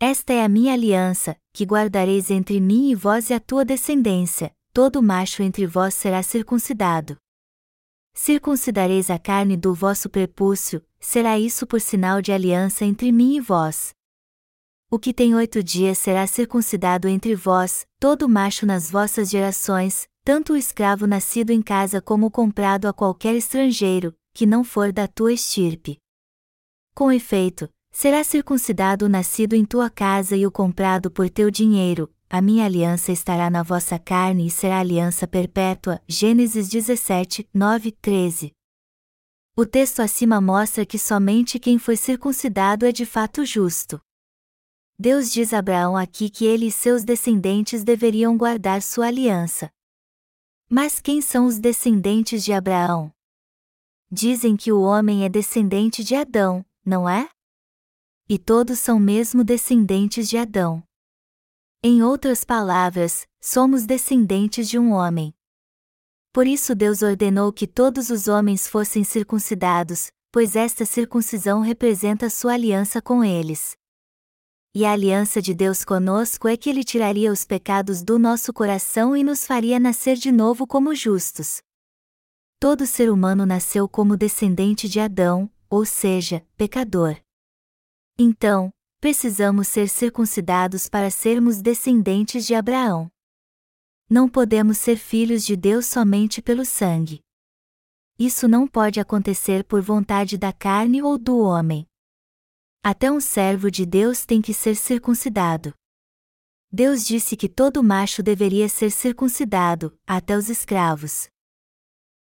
[0.00, 4.52] Esta é a minha aliança, que guardareis entre mim e vós e a tua descendência,
[4.72, 7.16] todo macho entre vós será circuncidado.
[8.12, 13.40] Circuncidareis a carne do vosso prepúcio, será isso por sinal de aliança entre mim e
[13.40, 13.94] vós.
[14.92, 20.52] O que tem oito dias será circuncidado entre vós, todo macho nas vossas gerações, tanto
[20.52, 25.06] o escravo nascido em casa como o comprado a qualquer estrangeiro, que não for da
[25.06, 25.98] tua estirpe.
[26.92, 32.12] Com efeito, será circuncidado o nascido em tua casa e o comprado por teu dinheiro,
[32.28, 36.02] a minha aliança estará na vossa carne e será aliança perpétua.
[36.08, 38.52] Gênesis 17, 9, 13.
[39.56, 44.00] O texto acima mostra que somente quem foi circuncidado é de fato justo.
[45.02, 49.72] Deus diz a Abraão aqui que ele e seus descendentes deveriam guardar sua aliança.
[50.68, 53.10] Mas quem são os descendentes de Abraão?
[54.12, 57.30] Dizem que o homem é descendente de Adão, não é?
[58.28, 60.82] E todos são mesmo descendentes de Adão.
[61.82, 65.32] Em outras palavras, somos descendentes de um homem.
[66.30, 72.52] Por isso Deus ordenou que todos os homens fossem circuncidados, pois esta circuncisão representa sua
[72.52, 73.79] aliança com eles.
[74.72, 79.16] E a aliança de Deus conosco é que Ele tiraria os pecados do nosso coração
[79.16, 81.60] e nos faria nascer de novo como justos.
[82.60, 87.16] Todo ser humano nasceu como descendente de Adão, ou seja, pecador.
[88.16, 93.10] Então, precisamos ser circuncidados para sermos descendentes de Abraão.
[94.08, 97.20] Não podemos ser filhos de Deus somente pelo sangue.
[98.16, 101.89] Isso não pode acontecer por vontade da carne ou do homem.
[102.82, 105.74] Até um servo de Deus tem que ser circuncidado.
[106.72, 111.28] Deus disse que todo macho deveria ser circuncidado, até os escravos.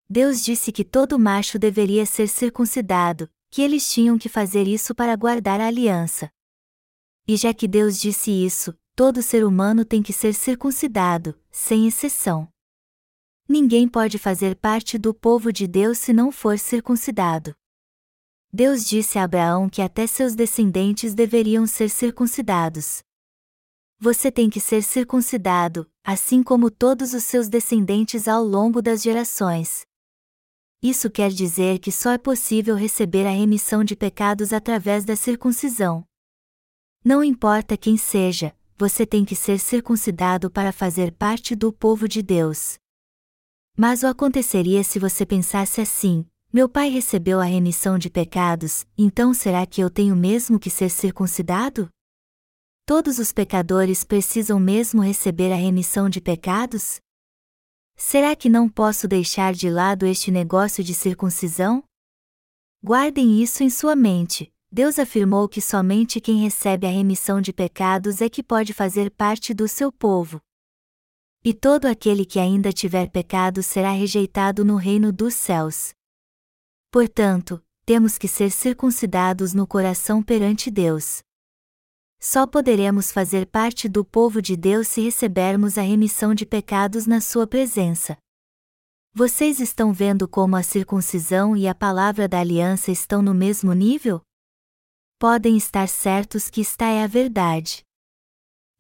[0.09, 5.15] Deus disse que todo macho deveria ser circuncidado, que eles tinham que fazer isso para
[5.15, 6.31] guardar a aliança.
[7.29, 12.49] E já que Deus disse isso, todo ser humano tem que ser circuncidado, sem exceção.
[13.47, 17.55] Ninguém pode fazer parte do povo de Deus se não for circuncidado.
[18.57, 23.03] Deus disse a Abraão que até seus descendentes deveriam ser circuncidados.
[24.01, 29.85] Você tem que ser circuncidado, assim como todos os seus descendentes ao longo das gerações.
[30.83, 36.03] Isso quer dizer que só é possível receber a remissão de pecados através da circuncisão.
[37.05, 42.23] Não importa quem seja, você tem que ser circuncidado para fazer parte do povo de
[42.23, 42.79] Deus.
[43.77, 46.25] Mas o aconteceria se você pensasse assim:
[46.57, 50.89] meu pai recebeu a remissão de pecados, então será que eu tenho mesmo que ser
[50.89, 51.87] circuncidado?
[52.87, 56.99] Todos os pecadores precisam mesmo receber a remissão de pecados?
[57.95, 61.85] Será que não posso deixar de lado este negócio de circuncisão?
[62.83, 64.51] Guardem isso em sua mente.
[64.73, 69.53] Deus afirmou que somente quem recebe a remissão de pecados é que pode fazer parte
[69.53, 70.41] do seu povo.
[71.45, 75.95] E todo aquele que ainda tiver pecado será rejeitado no reino dos céus.
[76.97, 81.19] Portanto, temos que ser circuncidados no coração perante Deus.
[82.19, 87.21] Só poderemos fazer parte do povo de Deus se recebermos a remissão de pecados na
[87.21, 88.17] Sua presença.
[89.13, 94.23] Vocês estão vendo como a circuncisão e a palavra da aliança estão no mesmo nível?
[95.19, 97.85] Podem estar certos que esta é a verdade.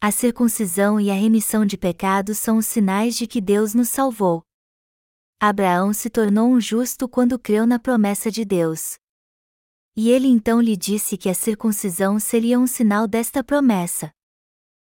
[0.00, 4.42] A circuncisão e a remissão de pecados são os sinais de que Deus nos salvou.
[5.38, 8.96] Abraão se tornou um justo quando creu na promessa de Deus.
[9.94, 14.10] E ele então lhe disse que a circuncisão seria um sinal desta promessa.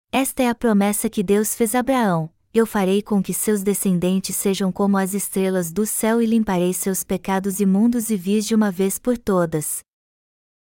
[0.09, 4.33] Esta é a promessa que Deus fez a Abraão: Eu farei com que seus descendentes
[4.37, 8.71] sejam como as estrelas do céu e limparei seus pecados imundos e vis de uma
[8.71, 9.83] vez por todas.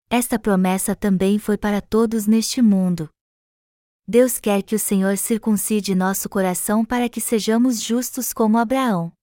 [0.09, 3.07] Esta promessa também foi para todos neste mundo.
[4.07, 9.13] Deus quer que o Senhor circuncide nosso coração para que sejamos justos como Abraão.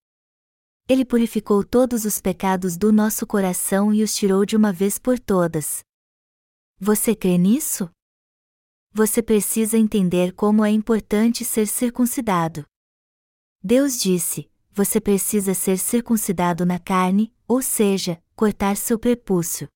[0.88, 5.18] Ele purificou todos os pecados do nosso coração e os tirou de uma vez por
[5.18, 5.80] todas.
[6.78, 7.90] Você crê nisso?
[8.92, 12.64] Você precisa entender como é importante ser circuncidado.
[13.60, 19.68] Deus disse: você precisa ser circuncidado na carne, ou seja, cortar seu prepúcio.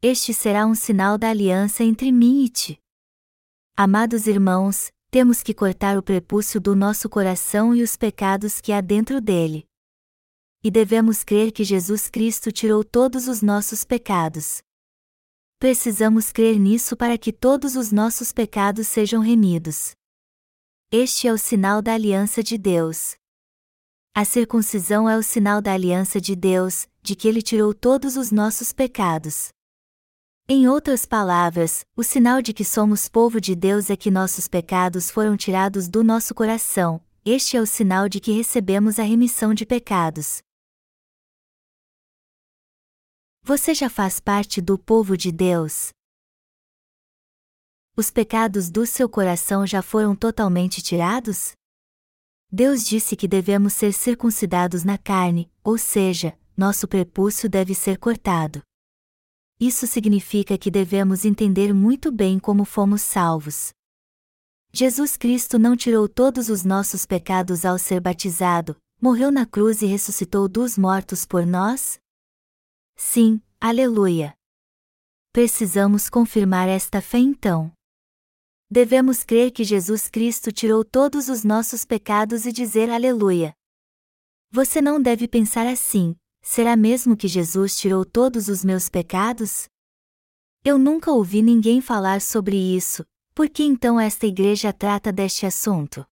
[0.00, 2.78] Este será um sinal da aliança entre mim e ti.
[3.76, 8.80] Amados irmãos, temos que cortar o prepúcio do nosso coração e os pecados que há
[8.80, 9.66] dentro dele
[10.64, 14.62] e devemos crer que Jesus Cristo tirou todos os nossos pecados.
[15.58, 19.92] Precisamos crer nisso para que todos os nossos pecados sejam remidos.
[20.90, 23.14] Este é o sinal da aliança de Deus.
[24.14, 28.30] A circuncisão é o sinal da aliança de Deus, de que Ele tirou todos os
[28.30, 29.48] nossos pecados.
[30.48, 35.10] Em outras palavras, o sinal de que somos povo de Deus é que nossos pecados
[35.10, 39.64] foram tirados do nosso coração, este é o sinal de que recebemos a remissão de
[39.64, 40.42] pecados.
[43.44, 45.90] Você já faz parte do povo de Deus?
[47.96, 51.50] Os pecados do seu coração já foram totalmente tirados?
[52.52, 58.62] Deus disse que devemos ser circuncidados na carne, ou seja, nosso prepúcio deve ser cortado.
[59.58, 63.72] Isso significa que devemos entender muito bem como fomos salvos.
[64.72, 69.86] Jesus Cristo não tirou todos os nossos pecados ao ser batizado, morreu na cruz e
[69.86, 72.00] ressuscitou dos mortos por nós?
[73.04, 74.32] Sim, aleluia.
[75.32, 77.70] Precisamos confirmar esta fé então.
[78.70, 83.52] Devemos crer que Jesus Cristo tirou todos os nossos pecados e dizer aleluia.
[84.52, 89.66] Você não deve pensar assim: será mesmo que Jesus tirou todos os meus pecados?
[90.64, 96.06] Eu nunca ouvi ninguém falar sobre isso, por que então esta igreja trata deste assunto?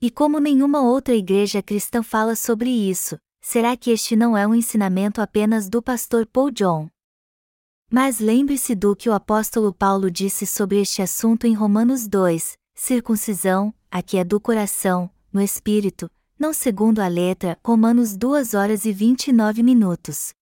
[0.00, 3.18] E como nenhuma outra igreja cristã fala sobre isso,
[3.50, 6.86] será que este não é um ensinamento apenas do pastor Paul John?
[7.90, 13.72] Mas lembre-se do que o apóstolo Paulo disse sobre este assunto em Romanos 2: circuncisão,
[13.90, 19.62] aqui é do coração, no espírito, não segundo a letra, Romanos 2 horas e 29
[19.62, 20.34] minutos.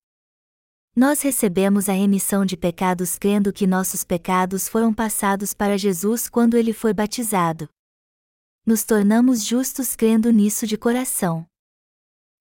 [0.97, 6.57] Nós recebemos a remissão de pecados crendo que nossos pecados foram passados para Jesus quando
[6.57, 7.69] ele foi batizado.
[8.67, 11.47] Nos tornamos justos crendo nisso de coração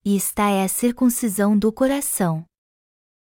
[0.06, 2.46] e esta é a circuncisão do coração.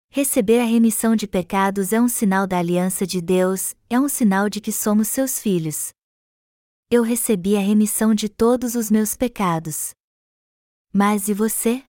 [0.08, 4.48] Receber a remissão de pecados é um sinal da aliança de Deus, é um sinal
[4.48, 5.92] de que somos seus filhos.
[6.90, 9.90] Eu recebi a remissão de todos os meus pecados.
[10.92, 11.84] Mas e você?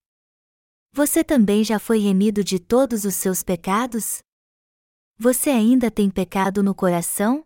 [0.91, 4.19] Você também já foi remido de todos os seus pecados?
[5.17, 7.45] Você ainda tem pecado no coração?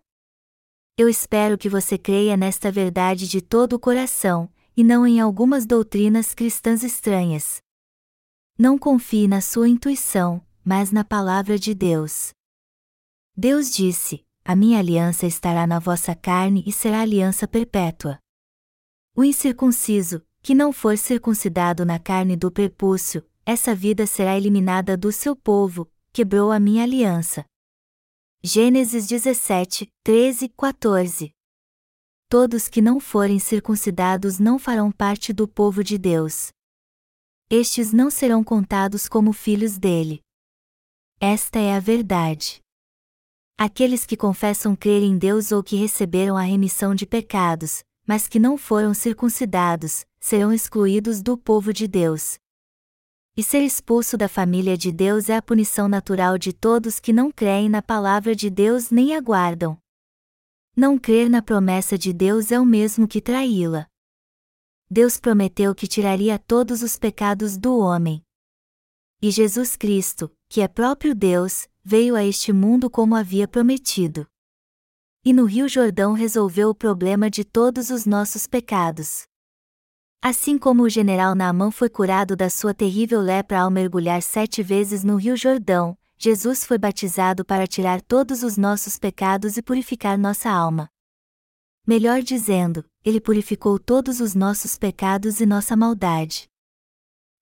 [0.97, 5.65] Eu espero que você creia nesta verdade de todo o coração, e não em algumas
[5.65, 7.63] doutrinas cristãs estranhas.
[8.59, 12.29] Não confie na sua intuição, mas na palavra de Deus.
[13.35, 18.19] Deus disse: A minha aliança estará na vossa carne e será aliança perpétua.
[19.15, 25.11] O incircunciso, que não for circuncidado na carne do prepúcio, essa vida será eliminada do
[25.11, 27.43] seu povo, quebrou a minha aliança.
[28.43, 31.36] Gênesis 17, 13, 14
[32.29, 36.49] Todos que não forem circuncidados não farão parte do povo de Deus.
[37.49, 40.19] Estes não serão contados como filhos dele.
[41.21, 42.59] Esta é a verdade.
[43.57, 48.39] Aqueles que confessam crer em Deus ou que receberam a remissão de pecados, mas que
[48.39, 52.37] não foram circuncidados, serão excluídos do povo de Deus.
[53.37, 57.31] E ser expulso da família de Deus é a punição natural de todos que não
[57.31, 59.77] creem na palavra de Deus nem aguardam.
[60.77, 63.87] Não crer na promessa de Deus é o mesmo que traí-la.
[64.89, 68.23] Deus prometeu que tiraria todos os pecados do homem.
[69.19, 74.27] E Jesus Cristo, que é próprio Deus, veio a este mundo como havia prometido
[75.27, 79.25] e no Rio Jordão resolveu o problema de todos os nossos pecados.
[80.21, 85.03] Assim como o general Naamã foi curado da sua terrível lepra ao mergulhar sete vezes
[85.03, 90.49] no Rio Jordão, Jesus foi batizado para tirar todos os nossos pecados e purificar nossa
[90.49, 90.89] alma.
[91.85, 96.49] Melhor dizendo, ele purificou todos os nossos pecados e nossa maldade.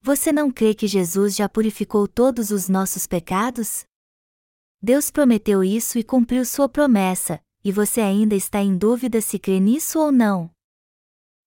[0.01, 3.85] Você não crê que Jesus já purificou todos os nossos pecados?
[4.81, 9.59] Deus prometeu isso e cumpriu sua promessa, e você ainda está em dúvida se crê
[9.59, 10.51] nisso ou não.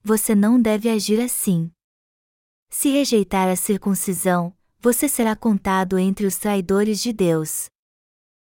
[0.03, 1.71] Você não deve agir assim.
[2.69, 7.69] Se rejeitar a circuncisão, você será contado entre os traidores de Deus.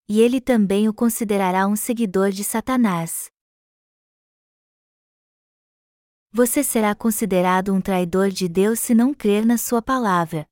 [0.07, 3.29] E ele também o considerará um seguidor de Satanás.
[6.31, 10.45] Você será considerado um traidor de Deus se não crer na sua palavra.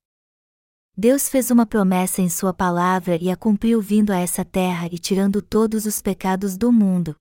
[0.96, 4.98] Deus fez uma promessa em Sua palavra e a cumpriu vindo a essa terra e
[4.98, 7.16] tirando todos os pecados do mundo.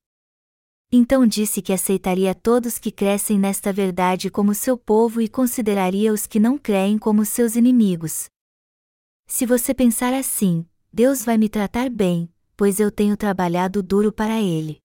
[0.91, 6.27] Então disse que aceitaria todos que crescem nesta verdade como seu povo e consideraria os
[6.27, 8.31] que não creem como seus inimigos.
[9.27, 14.41] Se você pensar assim, Deus vai me tratar bem, pois eu tenho trabalhado duro para
[14.41, 14.81] Ele.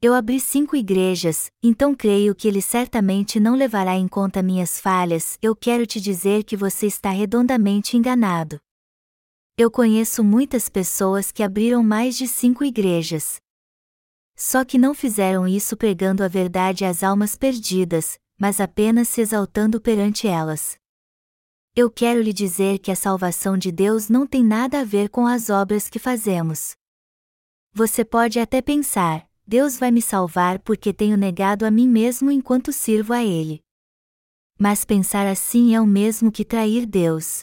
[0.00, 5.38] Eu abri cinco igrejas, então creio que ele certamente não levará em conta minhas falhas.
[5.40, 8.58] Eu quero te dizer que você está redondamente enganado.
[9.56, 13.36] Eu conheço muitas pessoas que abriram mais de cinco igrejas.
[14.34, 19.80] Só que não fizeram isso pregando a verdade às almas perdidas, mas apenas se exaltando
[19.80, 20.81] perante elas.
[21.74, 25.26] Eu quero lhe dizer que a salvação de Deus não tem nada a ver com
[25.26, 26.76] as obras que fazemos.
[27.72, 32.74] Você pode até pensar, Deus vai me salvar porque tenho negado a mim mesmo enquanto
[32.74, 33.62] sirvo a Ele.
[34.58, 37.40] Mas pensar assim é o mesmo que trair Deus.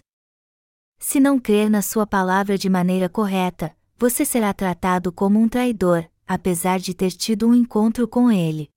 [1.00, 6.08] Se não crer na Sua palavra de maneira correta, você será tratado como um traidor,
[6.28, 8.70] apesar de ter tido um encontro com Ele.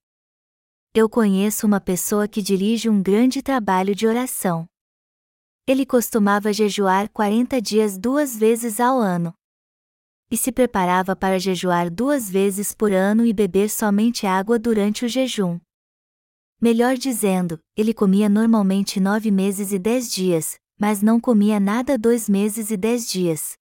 [0.95, 4.67] Eu conheço uma pessoa que dirige um grande trabalho de oração.
[5.67, 9.35] Ele costumava jejuar 40 dias duas vezes ao ano
[10.33, 15.09] e se preparava para jejuar duas vezes por ano e beber somente água durante o
[15.09, 15.61] jejum.
[16.59, 22.31] Melhor dizendo, ele comia normalmente nove meses e dez dias, mas não comia nada dois
[22.31, 23.59] meses e dez dias.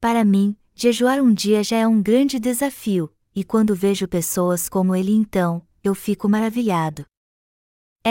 [0.00, 4.96] Para mim, jejuar um dia já é um grande desafio, e quando vejo pessoas como
[4.96, 7.06] ele então, eu fico maravilhado.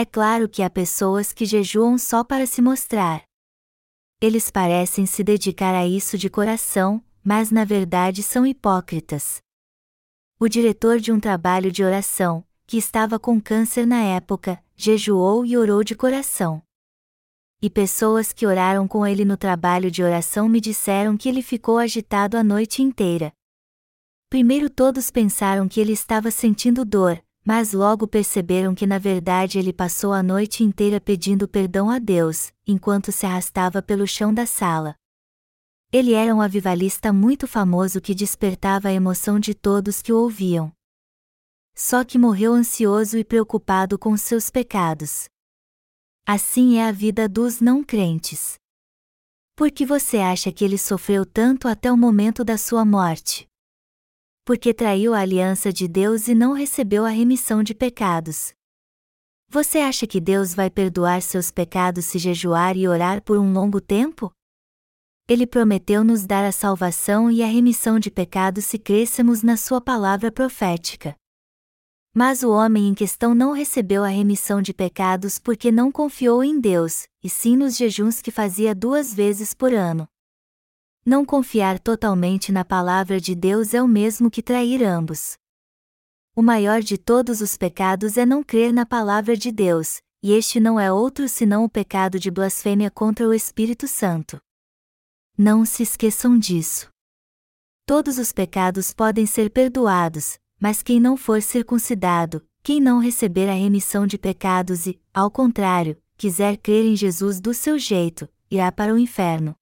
[0.00, 3.24] É claro que há pessoas que jejuam só para se mostrar.
[4.20, 9.38] Eles parecem se dedicar a isso de coração, mas na verdade são hipócritas.
[10.38, 15.56] O diretor de um trabalho de oração, que estava com câncer na época, jejuou e
[15.56, 16.62] orou de coração.
[17.60, 21.76] E pessoas que oraram com ele no trabalho de oração me disseram que ele ficou
[21.76, 23.32] agitado a noite inteira.
[24.30, 29.72] Primeiro todos pensaram que ele estava sentindo dor, mas logo perceberam que na verdade ele
[29.72, 34.94] passou a noite inteira pedindo perdão a Deus, enquanto se arrastava pelo chão da sala.
[35.90, 40.70] Ele era um avivalista muito famoso que despertava a emoção de todos que o ouviam.
[41.74, 45.26] Só que morreu ansioso e preocupado com seus pecados.
[46.26, 48.56] Assim é a vida dos não crentes.
[49.56, 53.47] Por que você acha que ele sofreu tanto até o momento da sua morte?
[54.48, 58.54] Porque traiu a aliança de Deus e não recebeu a remissão de pecados.
[59.46, 63.78] Você acha que Deus vai perdoar seus pecados se jejuar e orar por um longo
[63.78, 64.32] tempo?
[65.28, 69.82] Ele prometeu nos dar a salvação e a remissão de pecados se crescemos na Sua
[69.82, 71.14] palavra profética.
[72.14, 76.58] Mas o homem em questão não recebeu a remissão de pecados porque não confiou em
[76.58, 80.08] Deus, e sim nos jejuns que fazia duas vezes por ano.
[81.08, 85.38] Não confiar totalmente na palavra de Deus é o mesmo que trair ambos.
[86.36, 90.60] O maior de todos os pecados é não crer na palavra de Deus, e este
[90.60, 94.38] não é outro senão o pecado de blasfêmia contra o Espírito Santo.
[95.34, 96.90] Não se esqueçam disso.
[97.86, 103.54] Todos os pecados podem ser perdoados, mas quem não for circuncidado, quem não receber a
[103.54, 108.92] remissão de pecados e, ao contrário, quiser crer em Jesus do seu jeito, irá para
[108.92, 109.56] o inferno.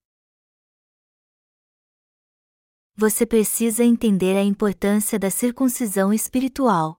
[2.99, 6.97] Você precisa entender a importância da circuncisão espiritual.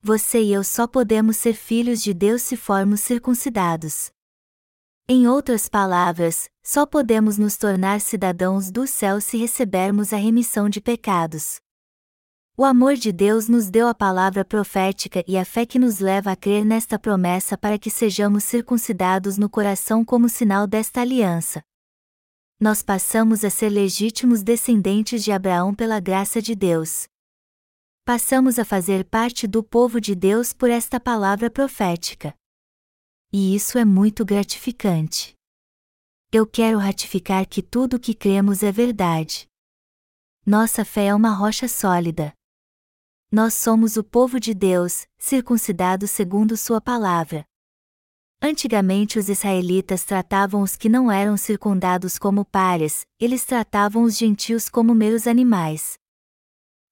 [0.00, 4.10] Você e eu só podemos ser filhos de Deus se formos circuncidados.
[5.06, 10.80] Em outras palavras, só podemos nos tornar cidadãos do céu se recebermos a remissão de
[10.80, 11.60] pecados.
[12.56, 16.32] O amor de Deus nos deu a palavra profética e a fé que nos leva
[16.32, 21.62] a crer nesta promessa para que sejamos circuncidados no coração como sinal desta aliança.
[22.60, 27.08] Nós passamos a ser legítimos descendentes de Abraão pela graça de Deus
[28.10, 32.34] passamos a fazer parte do povo de Deus por esta palavra profética.
[33.32, 35.34] E isso é muito gratificante.
[36.32, 39.46] Eu quero ratificar que tudo o que cremos é verdade.
[40.44, 42.32] Nossa fé é uma rocha sólida.
[43.30, 47.44] Nós somos o povo de Deus, circuncidado segundo Sua palavra.
[48.42, 54.68] Antigamente os israelitas tratavam os que não eram circundados como pares, eles tratavam os gentios
[54.68, 56.00] como meros animais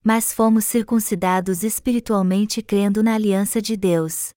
[0.08, 4.30] mas fomos circuncidados espiritualmente crendo na aliança de Deus.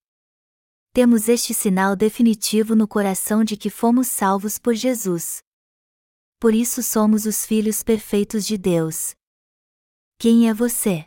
[0.93, 5.39] Temos este sinal definitivo no coração de que fomos salvos por Jesus.
[6.39, 9.13] Por isso somos os filhos perfeitos de Deus.
[10.19, 11.05] Quem é você?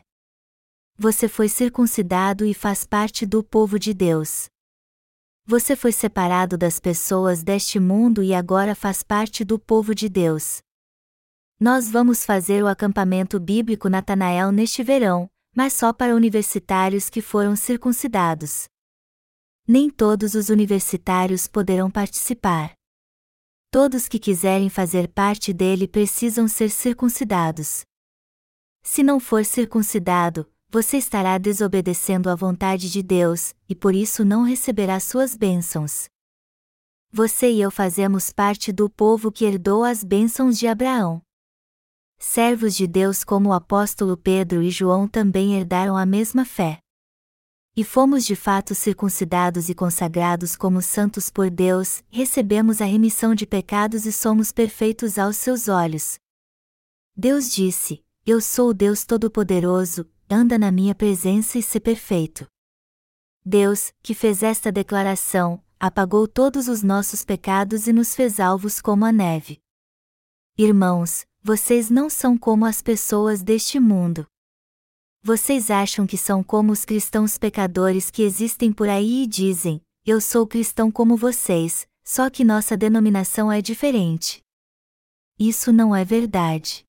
[0.97, 4.47] Você foi circuncidado e faz parte do povo de Deus.
[5.47, 10.63] Você foi separado das pessoas deste mundo e agora faz parte do povo de Deus.
[11.61, 17.55] Nós vamos fazer o acampamento bíblico Natanael neste verão, mas só para universitários que foram
[17.57, 18.65] circuncidados.
[19.69, 22.73] Nem todos os universitários poderão participar.
[23.71, 27.83] Todos que quiserem fazer parte dele precisam ser circuncidados.
[28.83, 34.43] Se não for circuncidado, você estará desobedecendo à vontade de Deus, e por isso não
[34.43, 36.09] receberá suas bênçãos.
[37.13, 41.23] Você e eu fazemos parte do povo que herdou as bênçãos de Abraão.
[42.19, 46.81] Servos de Deus como o apóstolo Pedro e João também herdaram a mesma fé.
[47.77, 53.47] E fomos de fato circuncidados e consagrados como santos por Deus, recebemos a remissão de
[53.47, 56.19] pecados e somos perfeitos aos seus olhos.
[57.17, 62.47] Deus disse: Eu sou o Deus Todo-Poderoso, anda na minha presença e se perfeito.
[63.45, 69.05] Deus, que fez esta declaração, apagou todos os nossos pecados e nos fez alvos como
[69.05, 69.61] a neve.
[70.57, 74.27] Irmãos, vocês não são como as pessoas deste mundo.
[75.23, 80.21] Vocês acham que são como os cristãos pecadores que existem por aí e dizem: Eu
[80.21, 84.43] sou cristão como vocês, só que nossa denominação é diferente.
[85.39, 86.85] Isso não é verdade.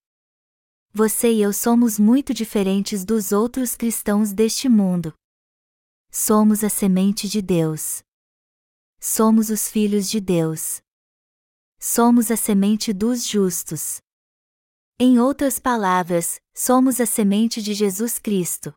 [0.98, 5.14] Você e eu somos muito diferentes dos outros cristãos deste mundo.
[6.10, 8.02] Somos a semente de Deus.
[8.98, 10.80] Somos os filhos de Deus.
[11.78, 13.98] Somos a semente dos justos.
[14.98, 18.74] Em outras palavras, somos a semente de Jesus Cristo.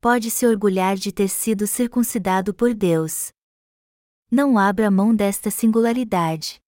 [0.00, 3.28] Pode se orgulhar de ter sido circuncidado por Deus.
[4.30, 6.62] Não abra mão desta singularidade.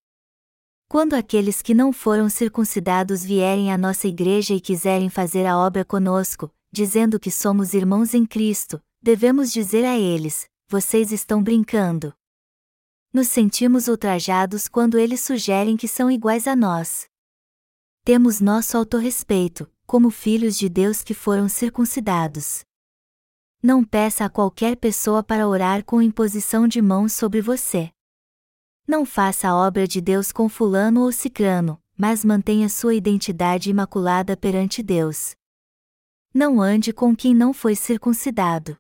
[0.93, 5.87] Quando aqueles que não foram circuncidados vierem à nossa igreja e quiserem fazer a obra
[5.87, 12.13] conosco, dizendo que somos irmãos em Cristo, devemos dizer a eles: vocês estão brincando.
[13.11, 17.07] Nos sentimos ultrajados quando eles sugerem que são iguais a nós
[18.05, 22.67] temos nosso autorrespeito, como filhos de Deus que foram circuncidados.
[23.63, 27.91] Não peça a qualquer pessoa para orar com imposição de mãos sobre você.
[28.93, 34.37] Não faça a obra de Deus com fulano ou cicrano, mas mantenha sua identidade imaculada
[34.37, 35.35] perante Deus.
[36.35, 38.77] Não ande com quem não foi circuncidado.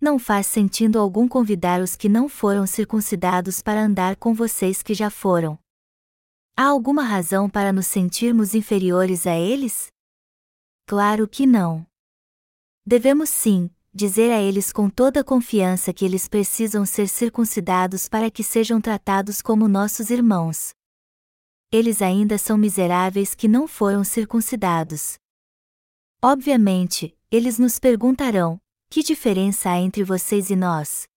[0.00, 4.94] Não faz sentido algum convidar os que não foram circuncidados para andar com vocês que
[4.94, 5.58] já foram.
[6.56, 9.88] Há alguma razão para nos sentirmos inferiores a eles?
[10.86, 11.84] Claro que não.
[12.86, 13.68] Devemos sim,
[13.98, 19.42] dizer a eles com toda confiança que eles precisam ser circuncidados para que sejam tratados
[19.42, 20.70] como nossos irmãos.
[21.72, 25.18] Eles ainda são miseráveis que não foram circuncidados.
[26.22, 31.08] Obviamente, eles nos perguntarão: que diferença há entre vocês e nós?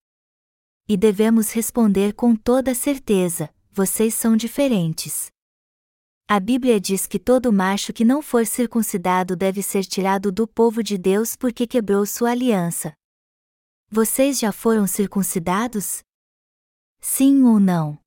[0.90, 5.31] E devemos responder com toda certeza: vocês são diferentes.
[6.34, 10.82] A Bíblia diz que todo macho que não for circuncidado deve ser tirado do povo
[10.82, 12.94] de Deus porque quebrou sua aliança.
[13.90, 16.02] Vocês já foram circuncidados?
[17.02, 18.00] Sim ou não?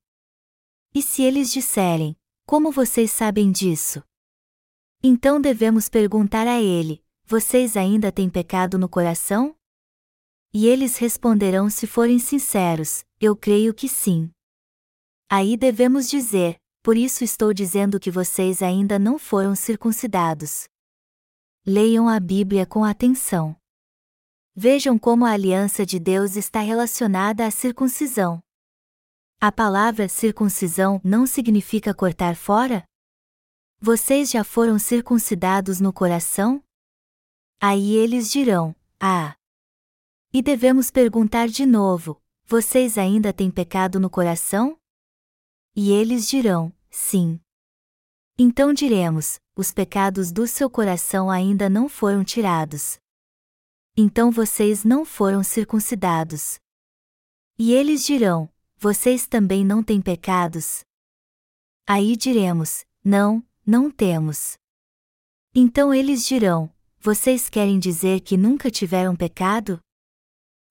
[0.91, 2.15] E se eles disserem:
[2.47, 4.01] Como vocês sabem disso?
[5.03, 9.55] Então devemos perguntar a ele: Vocês ainda têm pecado no coração?
[10.51, 14.31] E eles responderão se forem sinceros: Eu creio que sim.
[15.29, 20.69] Aí devemos dizer: Por isso estou dizendo que vocês ainda não foram circuncidados.
[21.65, 23.59] Leiam a Bíblia com atenção.
[24.53, 28.39] Vejam como a aliança de Deus está relacionada à circuncisão.
[29.41, 32.85] A palavra circuncisão não significa cortar fora?
[33.81, 36.63] Vocês já foram circuncidados no coração?
[37.59, 39.35] Aí eles dirão: Ah!
[40.31, 44.79] E devemos perguntar de novo: Vocês ainda têm pecado no coração?
[45.75, 47.39] E eles dirão: Sim.
[48.37, 52.99] Então diremos: Os pecados do seu coração ainda não foram tirados
[53.97, 56.59] então vocês não foram circuncidados.
[57.57, 60.83] E eles dirão: Vocês também não têm pecados?
[61.87, 64.57] Aí diremos: Não, não temos.
[65.53, 66.69] Então eles dirão:
[66.99, 69.79] Vocês querem dizer que nunca tiveram pecado?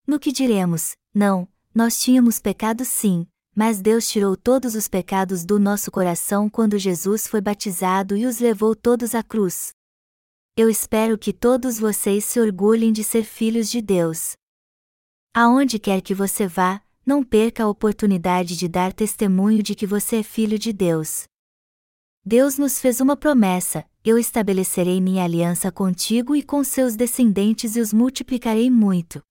[0.07, 5.59] No que diremos: Não, nós tínhamos pecado sim, mas Deus tirou todos os pecados do
[5.59, 9.73] nosso coração quando Jesus foi batizado e os levou todos à cruz.
[10.57, 14.35] Eu espero que todos vocês se orgulhem de ser filhos de Deus.
[15.35, 20.17] Aonde quer que você vá, não perca a oportunidade de dar testemunho de que você
[20.17, 21.25] é filho de Deus.
[22.25, 27.81] Deus nos fez uma promessa: eu estabelecerei minha aliança contigo e com seus descendentes e
[27.81, 29.23] os multiplicarei muito.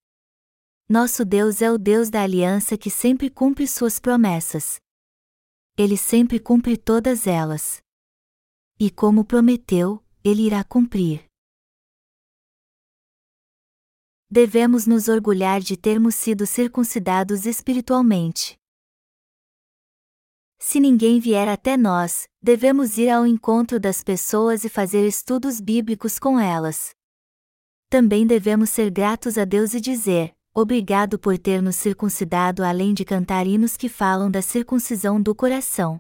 [0.88, 4.82] Nosso Deus é o Deus da aliança que sempre cumpre suas promessas.
[5.78, 7.82] Ele sempre cumpre todas elas.
[8.80, 11.26] E como prometeu, ele irá cumprir.
[14.30, 18.58] Devemos nos orgulhar de termos sido circuncidados espiritualmente.
[20.60, 26.20] Se ninguém vier até nós, devemos ir ao encontro das pessoas e fazer estudos bíblicos
[26.20, 26.92] com elas.
[27.90, 33.04] Também devemos ser gratos a Deus e dizer: Obrigado por ter nos circuncidado, além de
[33.04, 36.00] cantar hinos que falam da circuncisão do coração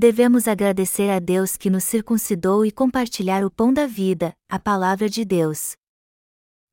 [0.00, 5.10] devemos agradecer a Deus que nos circuncidou e compartilhar o pão da vida, a palavra
[5.10, 5.72] de Deus.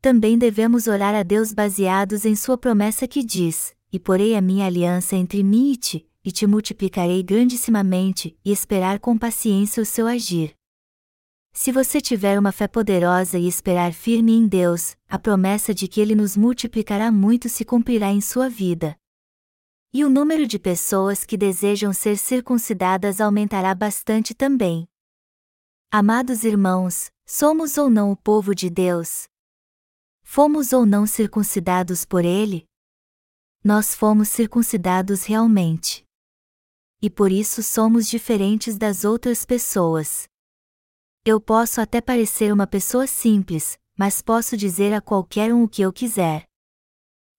[0.01, 4.65] Também devemos orar a Deus baseados em Sua promessa que diz: E porei a minha
[4.65, 10.07] aliança entre mim e ti, e te multiplicarei grandissimamente, e esperar com paciência o seu
[10.07, 10.57] agir.
[11.60, 15.99] Se você tiver uma fé poderosa e esperar firme em Deus, a promessa de que
[15.99, 18.95] Ele nos multiplicará muito se cumprirá em sua vida.
[19.91, 24.88] E o número de pessoas que desejam ser circuncidadas aumentará bastante também.
[25.89, 29.28] Amados irmãos, somos ou não o povo de Deus?
[30.22, 32.68] Fomos ou não circuncidados por Ele?
[33.64, 36.05] Nós fomos circuncidados realmente.
[37.01, 40.30] E por isso somos diferentes das outras pessoas.
[41.30, 45.82] Eu posso até parecer uma pessoa simples, mas posso dizer a qualquer um o que
[45.82, 46.45] eu quiser.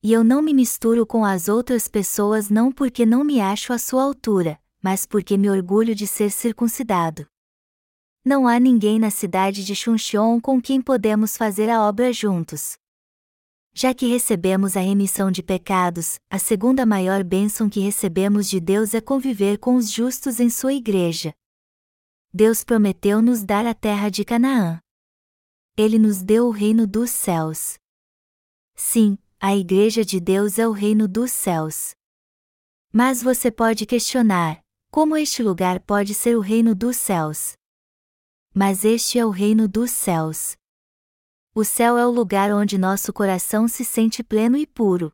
[0.03, 3.79] E eu não me misturo com as outras pessoas não porque não me acho à
[3.79, 7.27] sua altura, mas porque me orgulho de ser circuncidado.
[8.23, 12.77] Não há ninguém na cidade de Chuncheon com quem podemos fazer a obra juntos.
[13.73, 18.93] Já que recebemos a remissão de pecados, a segunda maior bênção que recebemos de Deus
[18.93, 21.33] é conviver com os justos em sua igreja.
[22.41, 24.79] Deus prometeu nos dar a terra de Canaã.
[25.77, 27.77] Ele nos deu o reino dos céus.
[28.77, 31.97] Sim, a Igreja de Deus é o reino dos céus.
[32.93, 37.55] Mas você pode questionar: como este lugar pode ser o reino dos céus?
[38.55, 40.57] Mas este é o reino dos céus.
[41.53, 45.11] O céu é o lugar onde nosso coração se sente pleno e puro.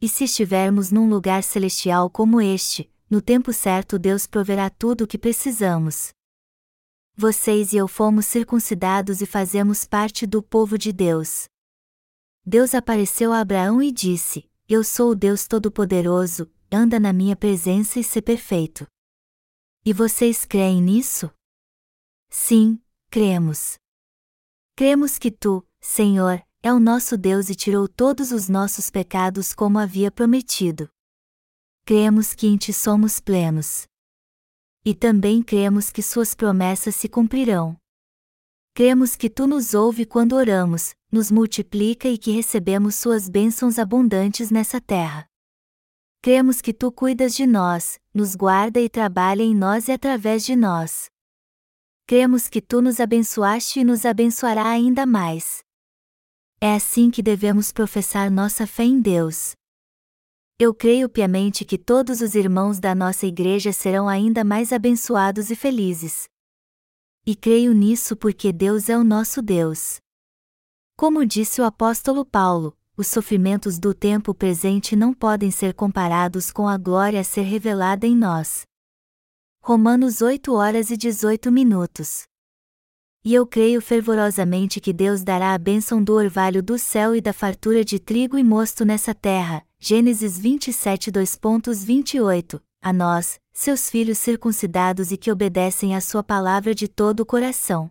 [0.00, 5.08] E se estivermos num lugar celestial como este, no tempo certo Deus proverá tudo o
[5.08, 6.12] que precisamos.
[7.22, 11.44] Vocês e eu fomos circuncidados e fazemos parte do povo de Deus.
[12.46, 18.00] Deus apareceu a Abraão e disse: Eu sou o Deus Todo-Poderoso, anda na minha presença
[18.00, 18.86] e se perfeito.
[19.84, 21.30] E vocês creem nisso?
[22.30, 23.74] Sim, cremos.
[24.74, 29.78] Cremos que tu, Senhor, é o nosso Deus e tirou todos os nossos pecados como
[29.78, 30.88] havia prometido.
[31.84, 33.89] Cremos que em ti somos plenos.
[34.84, 37.76] E também cremos que suas promessas se cumprirão.
[38.74, 44.50] Cremos que tu nos ouve quando oramos, nos multiplica e que recebemos suas bênçãos abundantes
[44.50, 45.26] nessa terra.
[46.22, 50.54] Cremos que tu cuidas de nós, nos guarda e trabalha em nós e através de
[50.54, 51.10] nós.
[52.06, 55.62] Cremos que tu nos abençoaste e nos abençoará ainda mais.
[56.60, 59.52] É assim que devemos professar nossa fé em Deus.
[60.62, 65.56] Eu creio piamente que todos os irmãos da nossa igreja serão ainda mais abençoados e
[65.56, 66.28] felizes.
[67.24, 70.00] E creio nisso porque Deus é o nosso Deus.
[70.98, 76.68] Como disse o apóstolo Paulo, os sofrimentos do tempo presente não podem ser comparados com
[76.68, 78.64] a glória a ser revelada em nós.
[79.62, 82.24] Romanos 8 horas e 18 minutos.
[83.22, 87.34] E eu creio fervorosamente que Deus dará a bênção do orvalho do céu e da
[87.34, 89.62] fartura de trigo e mosto nessa terra.
[89.78, 96.88] Gênesis 27 2.28, a nós, seus filhos circuncidados e que obedecem à sua palavra de
[96.88, 97.90] todo o coração.